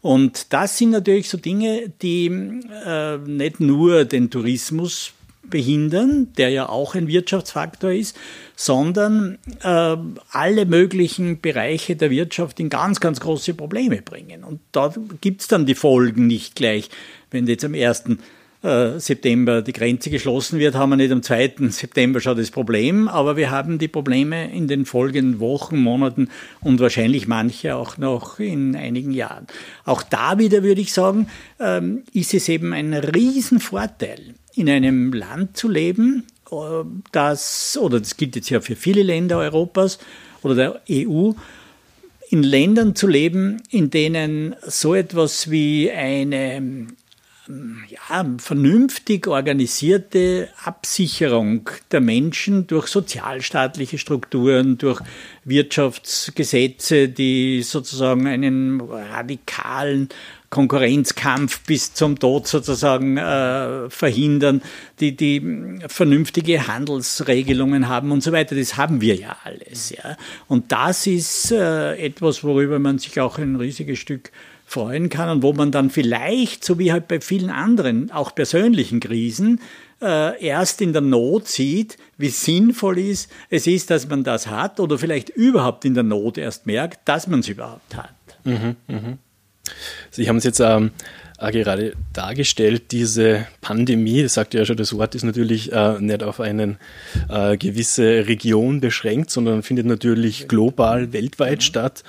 Und 0.00 0.52
das 0.52 0.76
sind 0.78 0.90
natürlich 0.90 1.30
so 1.30 1.38
Dinge, 1.38 1.90
die 2.02 2.26
äh, 2.26 3.18
nicht 3.18 3.60
nur 3.60 4.04
den 4.04 4.30
Tourismus 4.30 5.12
behindern, 5.50 6.32
der 6.36 6.50
ja 6.50 6.68
auch 6.68 6.94
ein 6.94 7.08
Wirtschaftsfaktor 7.08 7.92
ist, 7.92 8.16
sondern 8.56 9.38
äh, 9.62 9.96
alle 10.30 10.66
möglichen 10.66 11.40
Bereiche 11.40 11.96
der 11.96 12.10
Wirtschaft 12.10 12.60
in 12.60 12.70
ganz, 12.70 13.00
ganz 13.00 13.20
große 13.20 13.54
Probleme 13.54 14.02
bringen. 14.02 14.44
Und 14.44 14.60
da 14.72 14.92
gibt's 15.20 15.48
dann 15.48 15.66
die 15.66 15.74
Folgen 15.74 16.26
nicht 16.26 16.54
gleich, 16.54 16.90
wenn 17.30 17.46
jetzt 17.46 17.64
am 17.64 17.74
ersten 17.74 18.18
äh, 18.64 18.98
September 18.98 19.60
die 19.60 19.74
Grenze 19.74 20.08
geschlossen 20.08 20.58
wird, 20.58 20.74
haben 20.74 20.88
wir 20.88 20.96
nicht 20.96 21.12
am 21.12 21.22
2. 21.22 21.68
September 21.68 22.20
schon 22.20 22.38
das 22.38 22.50
Problem, 22.50 23.08
aber 23.08 23.36
wir 23.36 23.50
haben 23.50 23.78
die 23.78 23.88
Probleme 23.88 24.50
in 24.52 24.68
den 24.68 24.86
folgenden 24.86 25.38
Wochen, 25.38 25.76
Monaten 25.76 26.30
und 26.62 26.80
wahrscheinlich 26.80 27.28
manche 27.28 27.76
auch 27.76 27.98
noch 27.98 28.40
in 28.40 28.74
einigen 28.74 29.12
Jahren. 29.12 29.46
Auch 29.84 30.02
da 30.02 30.38
wieder 30.38 30.62
würde 30.62 30.80
ich 30.80 30.94
sagen, 30.94 31.28
ähm, 31.60 32.04
ist 32.14 32.32
es 32.32 32.48
eben 32.48 32.72
ein 32.72 32.94
Riesenvorteil, 32.94 34.34
in 34.56 34.68
einem 34.68 35.12
Land 35.12 35.56
zu 35.56 35.68
leben, 35.68 36.24
äh, 36.50 36.84
das, 37.12 37.78
oder 37.80 38.00
das 38.00 38.16
gilt 38.16 38.36
jetzt 38.36 38.50
ja 38.50 38.60
für 38.60 38.76
viele 38.76 39.02
Länder 39.02 39.38
Europas 39.38 39.98
oder 40.42 40.54
der 40.54 40.80
EU, 40.90 41.32
in 42.30 42.42
Ländern 42.42 42.94
zu 42.94 43.06
leben, 43.06 43.62
in 43.70 43.90
denen 43.90 44.56
so 44.66 44.94
etwas 44.94 45.50
wie 45.50 45.90
eine 45.90 46.86
ja, 47.46 48.24
vernünftig 48.38 49.26
organisierte 49.26 50.48
Absicherung 50.64 51.68
der 51.90 52.00
Menschen 52.00 52.66
durch 52.66 52.86
sozialstaatliche 52.86 53.98
Strukturen, 53.98 54.78
durch 54.78 55.00
Wirtschaftsgesetze, 55.44 57.08
die 57.08 57.62
sozusagen 57.62 58.26
einen 58.26 58.80
radikalen 58.80 60.08
Konkurrenzkampf 60.48 61.62
bis 61.66 61.94
zum 61.94 62.18
Tod 62.18 62.46
sozusagen 62.46 63.16
äh, 63.16 63.90
verhindern, 63.90 64.62
die, 65.00 65.16
die 65.16 65.80
vernünftige 65.88 66.68
Handelsregelungen 66.68 67.88
haben 67.88 68.12
und 68.12 68.22
so 68.22 68.30
weiter. 68.30 68.54
Das 68.54 68.76
haben 68.76 69.00
wir 69.00 69.16
ja 69.16 69.36
alles. 69.42 69.90
Ja. 69.90 70.16
Und 70.46 70.70
das 70.70 71.08
ist 71.08 71.50
äh, 71.50 71.96
etwas, 71.96 72.44
worüber 72.44 72.78
man 72.78 72.98
sich 72.98 73.20
auch 73.20 73.38
ein 73.38 73.56
riesiges 73.56 73.98
Stück 73.98 74.30
freuen 74.74 75.08
kann 75.08 75.28
und 75.28 75.42
wo 75.42 75.52
man 75.52 75.70
dann 75.70 75.88
vielleicht, 75.88 76.64
so 76.64 76.78
wie 76.80 76.92
halt 76.92 77.06
bei 77.06 77.20
vielen 77.20 77.50
anderen, 77.50 78.10
auch 78.10 78.34
persönlichen 78.34 78.98
Krisen, 78.98 79.60
äh, 80.02 80.44
erst 80.44 80.80
in 80.80 80.92
der 80.92 81.00
Not 81.00 81.46
sieht, 81.46 81.96
wie 82.18 82.28
sinnvoll 82.28 82.98
ist, 82.98 83.30
es 83.50 83.68
ist, 83.68 83.90
dass 83.90 84.08
man 84.08 84.24
das 84.24 84.48
hat 84.48 84.80
oder 84.80 84.98
vielleicht 84.98 85.30
überhaupt 85.30 85.84
in 85.84 85.94
der 85.94 86.02
Not 86.02 86.38
erst 86.38 86.66
merkt, 86.66 87.08
dass 87.08 87.28
man 87.28 87.40
es 87.40 87.48
überhaupt 87.48 87.94
hat. 87.94 88.10
Mhm, 88.42 88.76
mh. 88.88 89.18
Sie 90.10 90.28
haben 90.28 90.36
es 90.36 90.44
jetzt 90.44 90.60
ähm, 90.60 90.90
äh, 91.38 91.52
gerade 91.52 91.92
dargestellt, 92.12 92.90
diese 92.90 93.46
Pandemie, 93.60 94.22
das 94.22 94.34
sagt 94.34 94.54
ja 94.54 94.64
schon, 94.64 94.76
das 94.76 94.96
Wort 94.98 95.14
ist 95.14 95.22
natürlich 95.22 95.72
äh, 95.72 96.00
nicht 96.00 96.24
auf 96.24 96.40
eine 96.40 96.78
äh, 97.28 97.56
gewisse 97.56 98.26
Region 98.26 98.80
beschränkt, 98.80 99.30
sondern 99.30 99.62
findet 99.62 99.86
natürlich 99.86 100.48
global, 100.48 101.12
weltweit 101.12 101.58
mhm. 101.58 101.62
statt. 101.62 102.02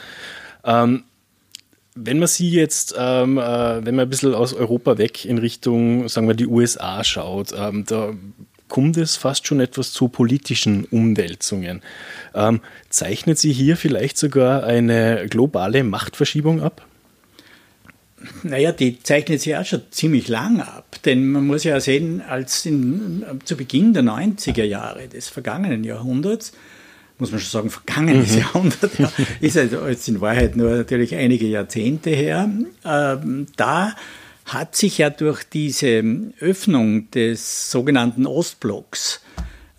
Ähm, 0.63 1.03
wenn 1.95 2.19
man 2.19 2.27
sie 2.27 2.49
jetzt, 2.49 2.93
ähm, 2.97 3.37
äh, 3.37 3.85
wenn 3.85 3.95
man 3.95 4.05
ein 4.05 4.09
bisschen 4.09 4.35
aus 4.35 4.53
Europa 4.53 4.97
weg 4.97 5.25
in 5.25 5.37
Richtung, 5.37 6.09
sagen 6.09 6.27
wir, 6.27 6.35
die 6.35 6.45
USA 6.47 7.03
schaut, 7.03 7.53
ähm, 7.57 7.85
da 7.87 8.13
kommt 8.67 8.97
es 8.97 9.15
fast 9.15 9.47
schon 9.47 9.61
etwas 9.61 9.93
zu 9.93 10.09
politischen 10.09 10.85
Umwälzungen. 10.85 11.81
Ähm, 12.33 12.59
zeichnet 12.89 13.39
sie 13.39 13.53
hier 13.53 13.77
vielleicht 13.77 14.17
sogar 14.17 14.63
eine 14.63 15.27
globale 15.29 15.83
Machtverschiebung 15.83 16.61
ab? 16.61 16.85
Naja, 18.43 18.71
die 18.71 19.01
zeichnet 19.01 19.41
sich 19.41 19.55
auch 19.55 19.65
schon 19.65 19.83
ziemlich 19.91 20.27
lang 20.27 20.59
ab. 20.59 20.97
Denn 21.05 21.27
man 21.27 21.45
muss 21.45 21.63
ja 21.63 21.79
sehen, 21.79 22.21
als 22.21 22.65
in, 22.65 23.23
zu 23.45 23.55
Beginn 23.55 23.93
der 23.93 24.03
90er 24.03 24.63
Jahre 24.63 25.07
des 25.07 25.29
vergangenen 25.29 25.83
Jahrhunderts 25.83 26.51
muss 27.17 27.31
man 27.31 27.39
schon 27.39 27.49
sagen, 27.49 27.69
vergangenes 27.69 28.31
mhm. 28.33 28.39
Jahrhundert, 28.39 28.99
ja, 28.99 29.11
ist 29.41 29.57
also 29.57 29.87
jetzt 29.87 30.07
in 30.07 30.21
Wahrheit 30.21 30.55
nur 30.55 30.75
natürlich 30.75 31.15
einige 31.15 31.47
Jahrzehnte 31.47 32.09
her. 32.09 32.49
Ähm, 32.83 33.47
da 33.55 33.95
hat 34.45 34.75
sich 34.75 34.99
ja 34.99 35.09
durch 35.09 35.43
diese 35.43 36.03
Öffnung 36.39 37.09
des 37.11 37.71
sogenannten 37.71 38.27
Ostblocks 38.27 39.21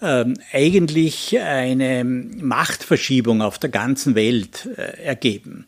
ähm, 0.03 0.35
eigentlich 0.53 1.39
eine 1.39 2.05
Machtverschiebung 2.05 3.43
auf 3.43 3.59
der 3.59 3.71
ganzen 3.71 4.15
Welt 4.15 4.69
äh, 4.77 5.03
ergeben. 5.03 5.67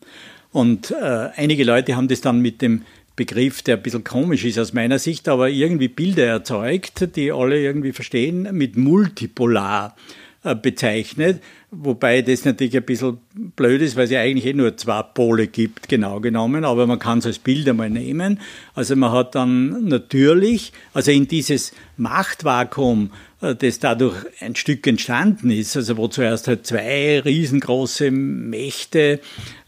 Und 0.51 0.91
äh, 0.91 1.29
einige 1.35 1.63
Leute 1.63 1.95
haben 1.95 2.07
das 2.07 2.21
dann 2.21 2.41
mit 2.41 2.61
dem 2.61 2.83
Begriff, 3.15 3.61
der 3.61 3.77
ein 3.77 3.83
bisschen 3.83 4.03
komisch 4.03 4.45
ist 4.45 4.57
aus 4.57 4.73
meiner 4.73 4.97
Sicht, 4.97 5.27
aber 5.27 5.49
irgendwie 5.49 5.89
Bilder 5.89 6.25
erzeugt, 6.25 7.15
die 7.15 7.31
alle 7.31 7.59
irgendwie 7.59 7.91
verstehen, 7.91 8.47
mit 8.53 8.77
multipolar 8.77 9.95
äh, 10.43 10.55
bezeichnet. 10.55 11.41
Wobei 11.71 12.23
das 12.23 12.45
natürlich 12.45 12.75
ein 12.75 12.83
bisschen 12.83 13.19
blöd 13.55 13.81
ist, 13.81 13.95
weil 13.95 14.05
es 14.05 14.11
ja 14.11 14.21
eigentlich 14.21 14.47
eh 14.47 14.53
nur 14.53 14.75
zwei 14.75 15.03
Pole 15.03 15.45
gibt, 15.45 15.87
genau 15.87 16.19
genommen, 16.19 16.65
aber 16.65 16.87
man 16.87 16.97
kann 16.97 17.19
es 17.19 17.27
als 17.27 17.37
Bild 17.37 17.69
einmal 17.69 17.91
nehmen. 17.91 18.39
Also 18.73 18.95
man 18.95 19.11
hat 19.11 19.35
dann 19.35 19.85
natürlich, 19.85 20.73
also 20.95 21.11
in 21.11 21.27
dieses 21.27 21.73
Machtvakuum, 21.97 23.11
äh, 23.41 23.55
das 23.55 23.79
dadurch 23.79 24.15
ein 24.39 24.55
Stück 24.55 24.85
entstanden 24.87 25.51
ist, 25.51 25.75
also 25.75 25.97
wo 25.97 26.07
zuerst 26.07 26.47
halt 26.47 26.65
zwei 26.65 27.19
riesengroße 27.19 28.11
Mächte, 28.11 29.19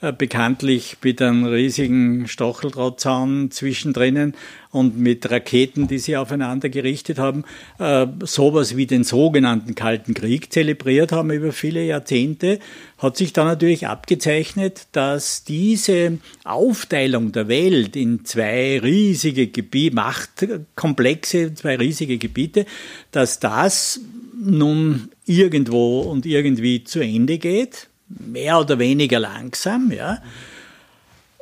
äh, 0.01 0.11
bekanntlich 0.11 0.97
mit 1.03 1.21
einem 1.21 1.45
riesigen 1.45 2.27
Stacheldrahtzaun 2.27 3.51
zwischendrin 3.51 4.33
und 4.71 4.97
mit 4.97 5.29
Raketen, 5.29 5.87
die 5.87 5.99
sie 5.99 6.17
aufeinander 6.17 6.69
gerichtet 6.69 7.19
haben, 7.19 7.43
äh, 7.77 8.07
sowas 8.23 8.77
wie 8.77 8.85
den 8.85 9.03
sogenannten 9.03 9.75
Kalten 9.75 10.13
Krieg 10.13 10.51
zelebriert 10.51 11.11
haben 11.11 11.31
über 11.31 11.51
viele 11.51 11.81
Jahrzehnte, 11.91 12.59
hat 12.97 13.17
sich 13.17 13.33
dann 13.33 13.47
natürlich 13.47 13.87
abgezeichnet, 13.87 14.87
dass 14.91 15.43
diese 15.43 16.17
Aufteilung 16.43 17.31
der 17.31 17.47
Welt 17.47 17.95
in 17.95 18.25
zwei 18.25 18.79
riesige 18.79 19.47
Gebiete, 19.47 19.95
Machtkomplexe, 19.95 21.53
zwei 21.53 21.75
riesige 21.77 22.17
Gebiete, 22.17 22.65
dass 23.11 23.39
das 23.39 23.99
nun 24.43 25.09
irgendwo 25.25 26.01
und 26.01 26.25
irgendwie 26.25 26.83
zu 26.83 26.99
Ende 26.99 27.37
geht, 27.37 27.87
mehr 28.07 28.59
oder 28.59 28.79
weniger 28.79 29.19
langsam, 29.19 29.91
ja. 29.91 30.21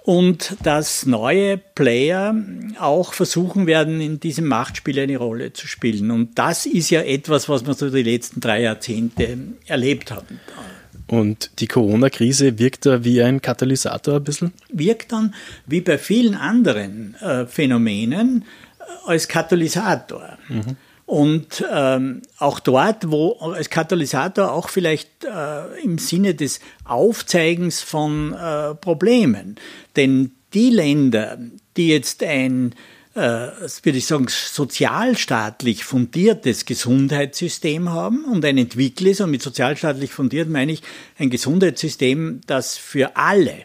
Und 0.04 0.56
dass 0.64 1.06
neue 1.06 1.58
Player 1.58 2.36
auch 2.80 3.14
versuchen 3.14 3.68
werden, 3.68 4.02
in 4.02 4.20
diesem 4.20 4.48
Machtspiel 4.48 5.00
eine 5.00 5.18
Rolle 5.18 5.54
zu 5.54 5.68
spielen. 5.68 6.12
Und 6.12 6.38
das 6.38 6.66
ist 6.66 6.90
ja 6.90 7.02
etwas, 7.02 7.50
was 7.50 7.66
wir 7.66 7.74
so 7.74 7.90
die 7.90 8.04
letzten 8.04 8.40
drei 8.40 8.62
Jahrzehnte 8.62 9.38
erlebt 9.68 10.12
haben. 10.12 10.40
Und 11.08 11.52
die 11.60 11.68
Corona-Krise 11.68 12.60
wirkt 12.60 12.86
da 12.86 13.04
wie 13.04 13.22
ein 13.24 13.42
Katalysator 13.42 14.18
ein 14.18 14.24
bisschen? 14.24 14.54
Wirkt 14.72 15.12
dann 15.12 15.34
wie 15.66 15.82
bei 15.82 15.98
vielen 15.98 16.36
anderen 16.36 17.16
äh, 17.16 17.48
Phänomenen 17.48 18.46
äh, 18.80 18.84
als 19.10 19.28
Katalysator. 19.28 20.38
Mhm. 20.48 20.78
Und 21.10 21.66
ähm, 21.74 22.22
auch 22.38 22.60
dort, 22.60 23.10
wo 23.10 23.32
als 23.40 23.72
Katalysator 23.72 24.52
auch 24.52 24.70
vielleicht 24.70 25.24
äh, 25.24 25.82
im 25.84 25.98
Sinne 25.98 26.36
des 26.36 26.60
Aufzeigens 26.86 27.82
von 27.82 28.34
äh, 28.34 28.76
Problemen. 28.76 29.56
Denn 29.96 30.34
die 30.54 30.70
Länder, 30.70 31.40
die 31.78 31.88
jetzt 31.88 32.22
ein, 32.22 32.76
äh, 33.16 33.20
würde 33.22 33.98
ich 33.98 34.06
sagen, 34.06 34.28
sozialstaatlich 34.30 35.84
fundiertes 35.84 36.66
Gesundheitssystem 36.66 37.90
haben 37.90 38.26
und 38.26 38.46
ein 38.46 38.60
entwickeltes, 38.60 39.20
und 39.22 39.32
mit 39.32 39.42
sozialstaatlich 39.42 40.12
fundiert 40.12 40.48
meine 40.48 40.74
ich 40.74 40.84
ein 41.18 41.32
Gesundheitssystem, 41.32 42.42
das 42.46 42.78
für 42.78 43.16
alle 43.18 43.64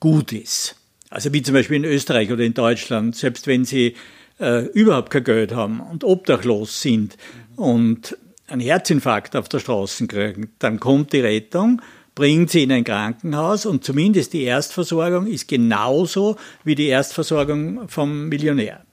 gut 0.00 0.32
ist. 0.32 0.76
Also 1.10 1.34
wie 1.34 1.42
zum 1.42 1.52
Beispiel 1.52 1.76
in 1.76 1.84
Österreich 1.84 2.32
oder 2.32 2.44
in 2.44 2.54
Deutschland, 2.54 3.14
selbst 3.14 3.46
wenn 3.46 3.66
sie 3.66 3.94
äh, 4.40 4.66
überhaupt 4.66 5.10
kein 5.10 5.24
Geld 5.24 5.54
haben 5.54 5.80
und 5.80 6.04
obdachlos 6.04 6.80
sind 6.80 7.16
und 7.56 8.16
einen 8.48 8.60
Herzinfarkt 8.60 9.34
auf 9.34 9.48
der 9.48 9.58
Straße 9.58 10.06
kriegen, 10.06 10.52
dann 10.58 10.78
kommt 10.78 11.12
die 11.12 11.20
Rettung, 11.20 11.82
bringt 12.14 12.50
sie 12.50 12.62
in 12.62 12.72
ein 12.72 12.84
Krankenhaus 12.84 13.66
und 13.66 13.84
zumindest 13.84 14.32
die 14.32 14.44
Erstversorgung 14.44 15.26
ist 15.26 15.48
genauso 15.48 16.36
wie 16.64 16.74
die 16.74 16.86
Erstversorgung 16.86 17.88
vom 17.88 18.28
Millionär. 18.28 18.84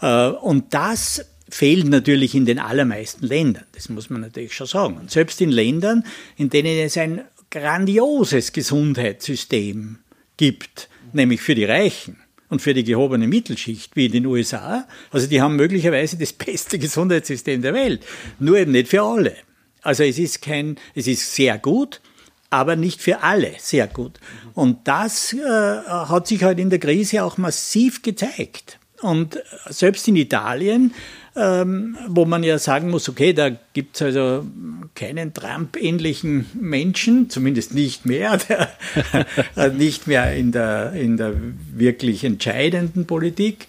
Äh, 0.00 0.28
und 0.28 0.74
das 0.74 1.24
fehlt 1.48 1.88
natürlich 1.88 2.34
in 2.34 2.46
den 2.46 2.58
allermeisten 2.58 3.26
Ländern. 3.26 3.64
Das 3.72 3.88
muss 3.88 4.08
man 4.08 4.20
natürlich 4.20 4.54
schon 4.54 4.68
sagen. 4.68 4.98
Und 4.98 5.10
selbst 5.10 5.40
in 5.40 5.50
Ländern, 5.50 6.04
in 6.36 6.48
denen 6.48 6.78
es 6.78 6.96
ein 6.96 7.22
grandioses 7.50 8.52
Gesundheitssystem 8.52 9.98
gibt, 10.36 10.88
nämlich 11.12 11.40
für 11.40 11.56
die 11.56 11.64
Reichen, 11.64 12.18
und 12.50 12.60
für 12.60 12.74
die 12.74 12.84
gehobene 12.84 13.26
Mittelschicht 13.26 13.96
wie 13.96 14.06
in 14.06 14.12
den 14.12 14.26
USA. 14.26 14.86
Also 15.10 15.26
die 15.26 15.40
haben 15.40 15.56
möglicherweise 15.56 16.18
das 16.18 16.32
beste 16.32 16.78
Gesundheitssystem 16.80 17.62
der 17.62 17.72
Welt, 17.72 18.04
nur 18.38 18.58
eben 18.58 18.72
nicht 18.72 18.88
für 18.88 19.02
alle. 19.02 19.36
Also 19.82 20.02
es 20.02 20.18
ist 20.18 20.42
kein, 20.42 20.76
es 20.94 21.06
ist 21.06 21.34
sehr 21.34 21.56
gut, 21.58 22.02
aber 22.50 22.76
nicht 22.76 23.00
für 23.00 23.22
alle 23.22 23.54
sehr 23.58 23.86
gut. 23.86 24.18
Und 24.54 24.86
das 24.86 25.32
äh, 25.32 25.38
hat 25.38 26.26
sich 26.26 26.42
halt 26.42 26.58
in 26.58 26.68
der 26.68 26.80
Krise 26.80 27.24
auch 27.24 27.38
massiv 27.38 28.02
gezeigt. 28.02 28.78
Und 29.00 29.42
selbst 29.70 30.06
in 30.08 30.16
Italien 30.16 30.92
ähm, 31.36 31.96
wo 32.08 32.24
man 32.24 32.42
ja 32.42 32.58
sagen 32.58 32.90
muss, 32.90 33.08
okay, 33.08 33.32
da 33.32 33.50
gibt 33.72 33.96
es 33.96 34.02
also 34.02 34.44
keinen 34.94 35.32
Trump-ähnlichen 35.32 36.46
Menschen, 36.54 37.30
zumindest 37.30 37.74
nicht 37.74 38.04
mehr, 38.04 38.38
der, 39.56 39.68
nicht 39.70 40.06
mehr 40.06 40.34
in 40.34 40.52
der, 40.52 40.92
in 40.92 41.16
der 41.16 41.34
wirklich 41.72 42.24
entscheidenden 42.24 43.06
Politik. 43.06 43.68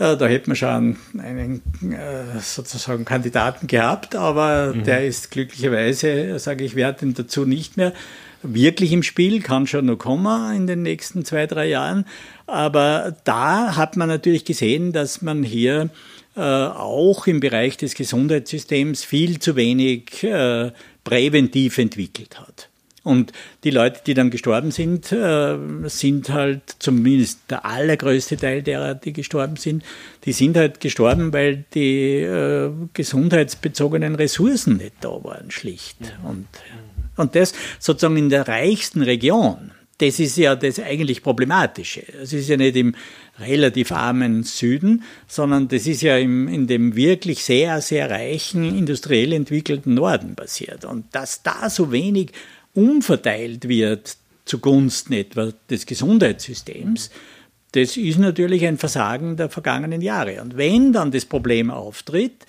Da 0.00 0.26
hätte 0.26 0.48
man 0.48 0.56
schon 0.56 0.96
einen 1.18 1.60
äh, 1.92 2.40
sozusagen 2.40 3.04
Kandidaten 3.04 3.66
gehabt, 3.66 4.16
aber 4.16 4.72
mhm. 4.72 4.84
der 4.84 5.06
ist 5.06 5.30
glücklicherweise, 5.30 6.38
sage 6.38 6.64
ich, 6.64 6.74
wert 6.74 7.02
ihn 7.02 7.12
dazu 7.12 7.44
nicht 7.44 7.76
mehr 7.76 7.92
wirklich 8.42 8.92
im 8.92 9.02
Spiel, 9.02 9.42
kann 9.42 9.66
schon 9.66 9.84
noch 9.84 9.98
kommen 9.98 10.56
in 10.56 10.66
den 10.66 10.82
nächsten 10.82 11.26
zwei, 11.26 11.46
drei 11.46 11.66
Jahren. 11.66 12.06
Aber 12.46 13.14
da 13.24 13.76
hat 13.76 13.98
man 13.98 14.08
natürlich 14.08 14.46
gesehen, 14.46 14.92
dass 14.92 15.20
man 15.20 15.42
hier 15.42 15.90
äh, 16.34 16.40
auch 16.40 17.26
im 17.26 17.40
Bereich 17.40 17.76
des 17.76 17.94
Gesundheitssystems 17.94 19.04
viel 19.04 19.38
zu 19.38 19.56
wenig 19.56 20.22
äh, 20.22 20.72
präventiv 21.04 21.76
entwickelt 21.76 22.40
hat. 22.40 22.70
Und 23.02 23.32
die 23.64 23.70
Leute, 23.70 24.00
die 24.06 24.14
dann 24.14 24.30
gestorben 24.30 24.70
sind, 24.70 25.10
äh, 25.10 25.56
sind 25.86 26.28
halt 26.28 26.62
zumindest 26.78 27.40
der 27.48 27.64
allergrößte 27.64 28.36
Teil 28.36 28.62
derer, 28.62 28.94
die 28.94 29.12
gestorben 29.12 29.56
sind, 29.56 29.82
die 30.24 30.32
sind 30.32 30.56
halt 30.56 30.80
gestorben, 30.80 31.32
weil 31.32 31.64
die 31.74 32.28
gesundheitsbezogenen 32.92 34.14
Ressourcen 34.14 34.76
nicht 34.76 34.94
da 35.00 35.24
waren, 35.24 35.50
schlicht. 35.50 35.96
Und, 36.24 36.46
und 37.16 37.34
das 37.34 37.54
sozusagen 37.78 38.16
in 38.16 38.28
der 38.28 38.46
reichsten 38.48 39.02
Region. 39.02 39.72
Das 39.98 40.18
ist 40.18 40.38
ja 40.38 40.56
das 40.56 40.80
eigentlich 40.80 41.22
Problematische. 41.22 42.02
Es 42.22 42.32
ist 42.32 42.48
ja 42.48 42.56
nicht 42.56 42.74
im 42.76 42.94
relativ 43.38 43.92
armen 43.92 44.44
Süden, 44.44 45.02
sondern 45.26 45.68
das 45.68 45.86
ist 45.86 46.00
ja 46.00 46.16
im, 46.16 46.48
in 46.48 46.66
dem 46.66 46.96
wirklich 46.96 47.44
sehr, 47.44 47.82
sehr 47.82 48.08
reichen, 48.08 48.64
industriell 48.64 49.34
entwickelten 49.34 49.94
Norden 49.94 50.36
passiert. 50.36 50.86
Und 50.86 51.14
dass 51.14 51.42
da 51.42 51.68
so 51.68 51.92
wenig 51.92 52.32
umverteilt 52.74 53.68
wird 53.68 54.16
zugunsten 54.44 55.12
etwa 55.12 55.52
des 55.68 55.86
Gesundheitssystems, 55.86 57.10
das 57.72 57.96
ist 57.96 58.18
natürlich 58.18 58.66
ein 58.66 58.78
Versagen 58.78 59.36
der 59.36 59.48
vergangenen 59.48 60.00
Jahre. 60.02 60.42
Und 60.42 60.56
wenn 60.56 60.92
dann 60.92 61.12
das 61.12 61.24
Problem 61.24 61.70
auftritt, 61.70 62.46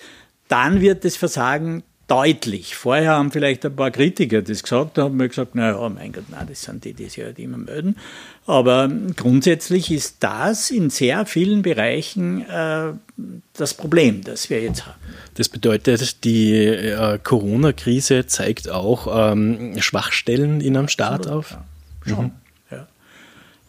dann 0.48 0.80
wird 0.80 1.04
das 1.04 1.16
Versagen 1.16 1.84
deutlich. 2.08 2.74
Vorher 2.74 3.12
haben 3.12 3.30
vielleicht 3.30 3.64
ein 3.64 3.74
paar 3.74 3.90
Kritiker 3.90 4.42
das 4.42 4.62
gesagt, 4.62 4.98
da 4.98 5.04
haben 5.04 5.18
wir 5.18 5.28
gesagt, 5.28 5.54
naja, 5.54 5.88
mein 5.88 6.12
Gott, 6.12 6.24
nein, 6.30 6.46
das 6.48 6.62
sind 6.62 6.84
die, 6.84 6.92
die 6.92 7.08
sich 7.08 7.24
halt 7.24 7.38
immer 7.38 7.58
melden. 7.58 7.96
Aber 8.46 8.90
grundsätzlich 9.16 9.90
ist 9.90 10.16
das 10.20 10.70
in 10.70 10.90
sehr 10.90 11.26
vielen 11.26 11.62
Bereichen 11.62 12.42
äh, 12.48 12.92
das 13.54 13.74
Problem, 13.74 14.22
das 14.24 14.50
wir 14.50 14.60
jetzt 14.60 14.84
haben. 14.84 14.98
Das 15.34 15.48
bedeutet, 15.48 16.24
die 16.24 16.52
äh, 16.54 17.18
Corona-Krise 17.22 18.26
zeigt 18.26 18.68
auch 18.68 19.32
ähm, 19.32 19.80
Schwachstellen 19.80 20.60
in 20.60 20.76
einem 20.76 20.88
Staat 20.88 21.26
Absolut, 21.26 21.38
auf? 21.38 21.50
Ja, 22.04 22.14
schon. 22.14 22.24
Mhm. 22.24 22.30
Ja. 22.72 22.88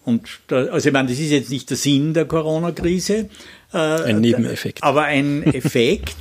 Und 0.06 0.28
da, 0.48 0.66
also 0.66 0.90
ich 0.90 0.94
meine, 0.94 1.10
das 1.10 1.20
ist 1.20 1.30
jetzt 1.30 1.52
nicht 1.52 1.70
der 1.70 1.78
Sinn 1.78 2.14
der 2.14 2.26
Corona-Krise. 2.26 3.30
Äh, 3.74 3.78
ein 3.78 4.22
Nebeneffekt. 4.22 4.82
Aber 4.82 5.04
ein 5.04 5.44
Effekt, 5.44 6.16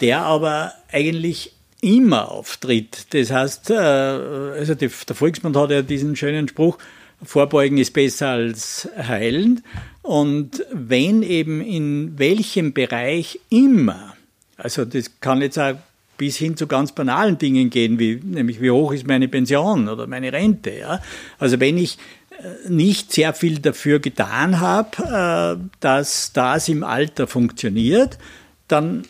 der 0.00 0.22
aber 0.22 0.72
eigentlich 0.90 1.52
immer 1.80 2.30
auftritt. 2.30 3.06
Das 3.10 3.30
heißt, 3.30 3.70
äh, 3.70 3.74
also 3.74 4.74
der 4.74 4.90
Volksmund 4.90 5.56
hat 5.56 5.70
ja 5.70 5.82
diesen 5.82 6.16
schönen 6.16 6.48
Spruch, 6.48 6.78
Vorbeugen 7.22 7.78
ist 7.78 7.92
besser 7.92 8.28
als 8.28 8.88
heilen. 8.96 9.62
Und 10.02 10.64
wenn 10.72 11.22
eben 11.22 11.60
in 11.60 12.18
welchem 12.18 12.72
Bereich 12.72 13.40
immer, 13.50 14.14
also 14.56 14.84
das 14.84 15.20
kann 15.20 15.42
jetzt 15.42 15.58
auch 15.58 15.74
bis 16.16 16.36
hin 16.36 16.56
zu 16.56 16.66
ganz 16.66 16.92
banalen 16.92 17.38
Dingen 17.38 17.70
gehen, 17.70 17.98
wie 17.98 18.20
nämlich 18.22 18.60
wie 18.60 18.70
hoch 18.70 18.92
ist 18.92 19.06
meine 19.06 19.28
Pension 19.28 19.88
oder 19.88 20.06
meine 20.06 20.32
Rente. 20.32 20.70
Ja? 20.70 21.00
Also 21.38 21.60
wenn 21.60 21.78
ich 21.78 21.98
äh, 22.30 22.68
nicht 22.68 23.12
sehr 23.12 23.34
viel 23.34 23.60
dafür 23.60 24.00
getan 24.00 24.60
habe, 24.60 25.58
äh, 25.60 25.68
dass 25.80 26.32
das 26.32 26.68
im 26.68 26.82
Alter 26.82 27.26
funktioniert, 27.26 28.18
dann 28.66 29.04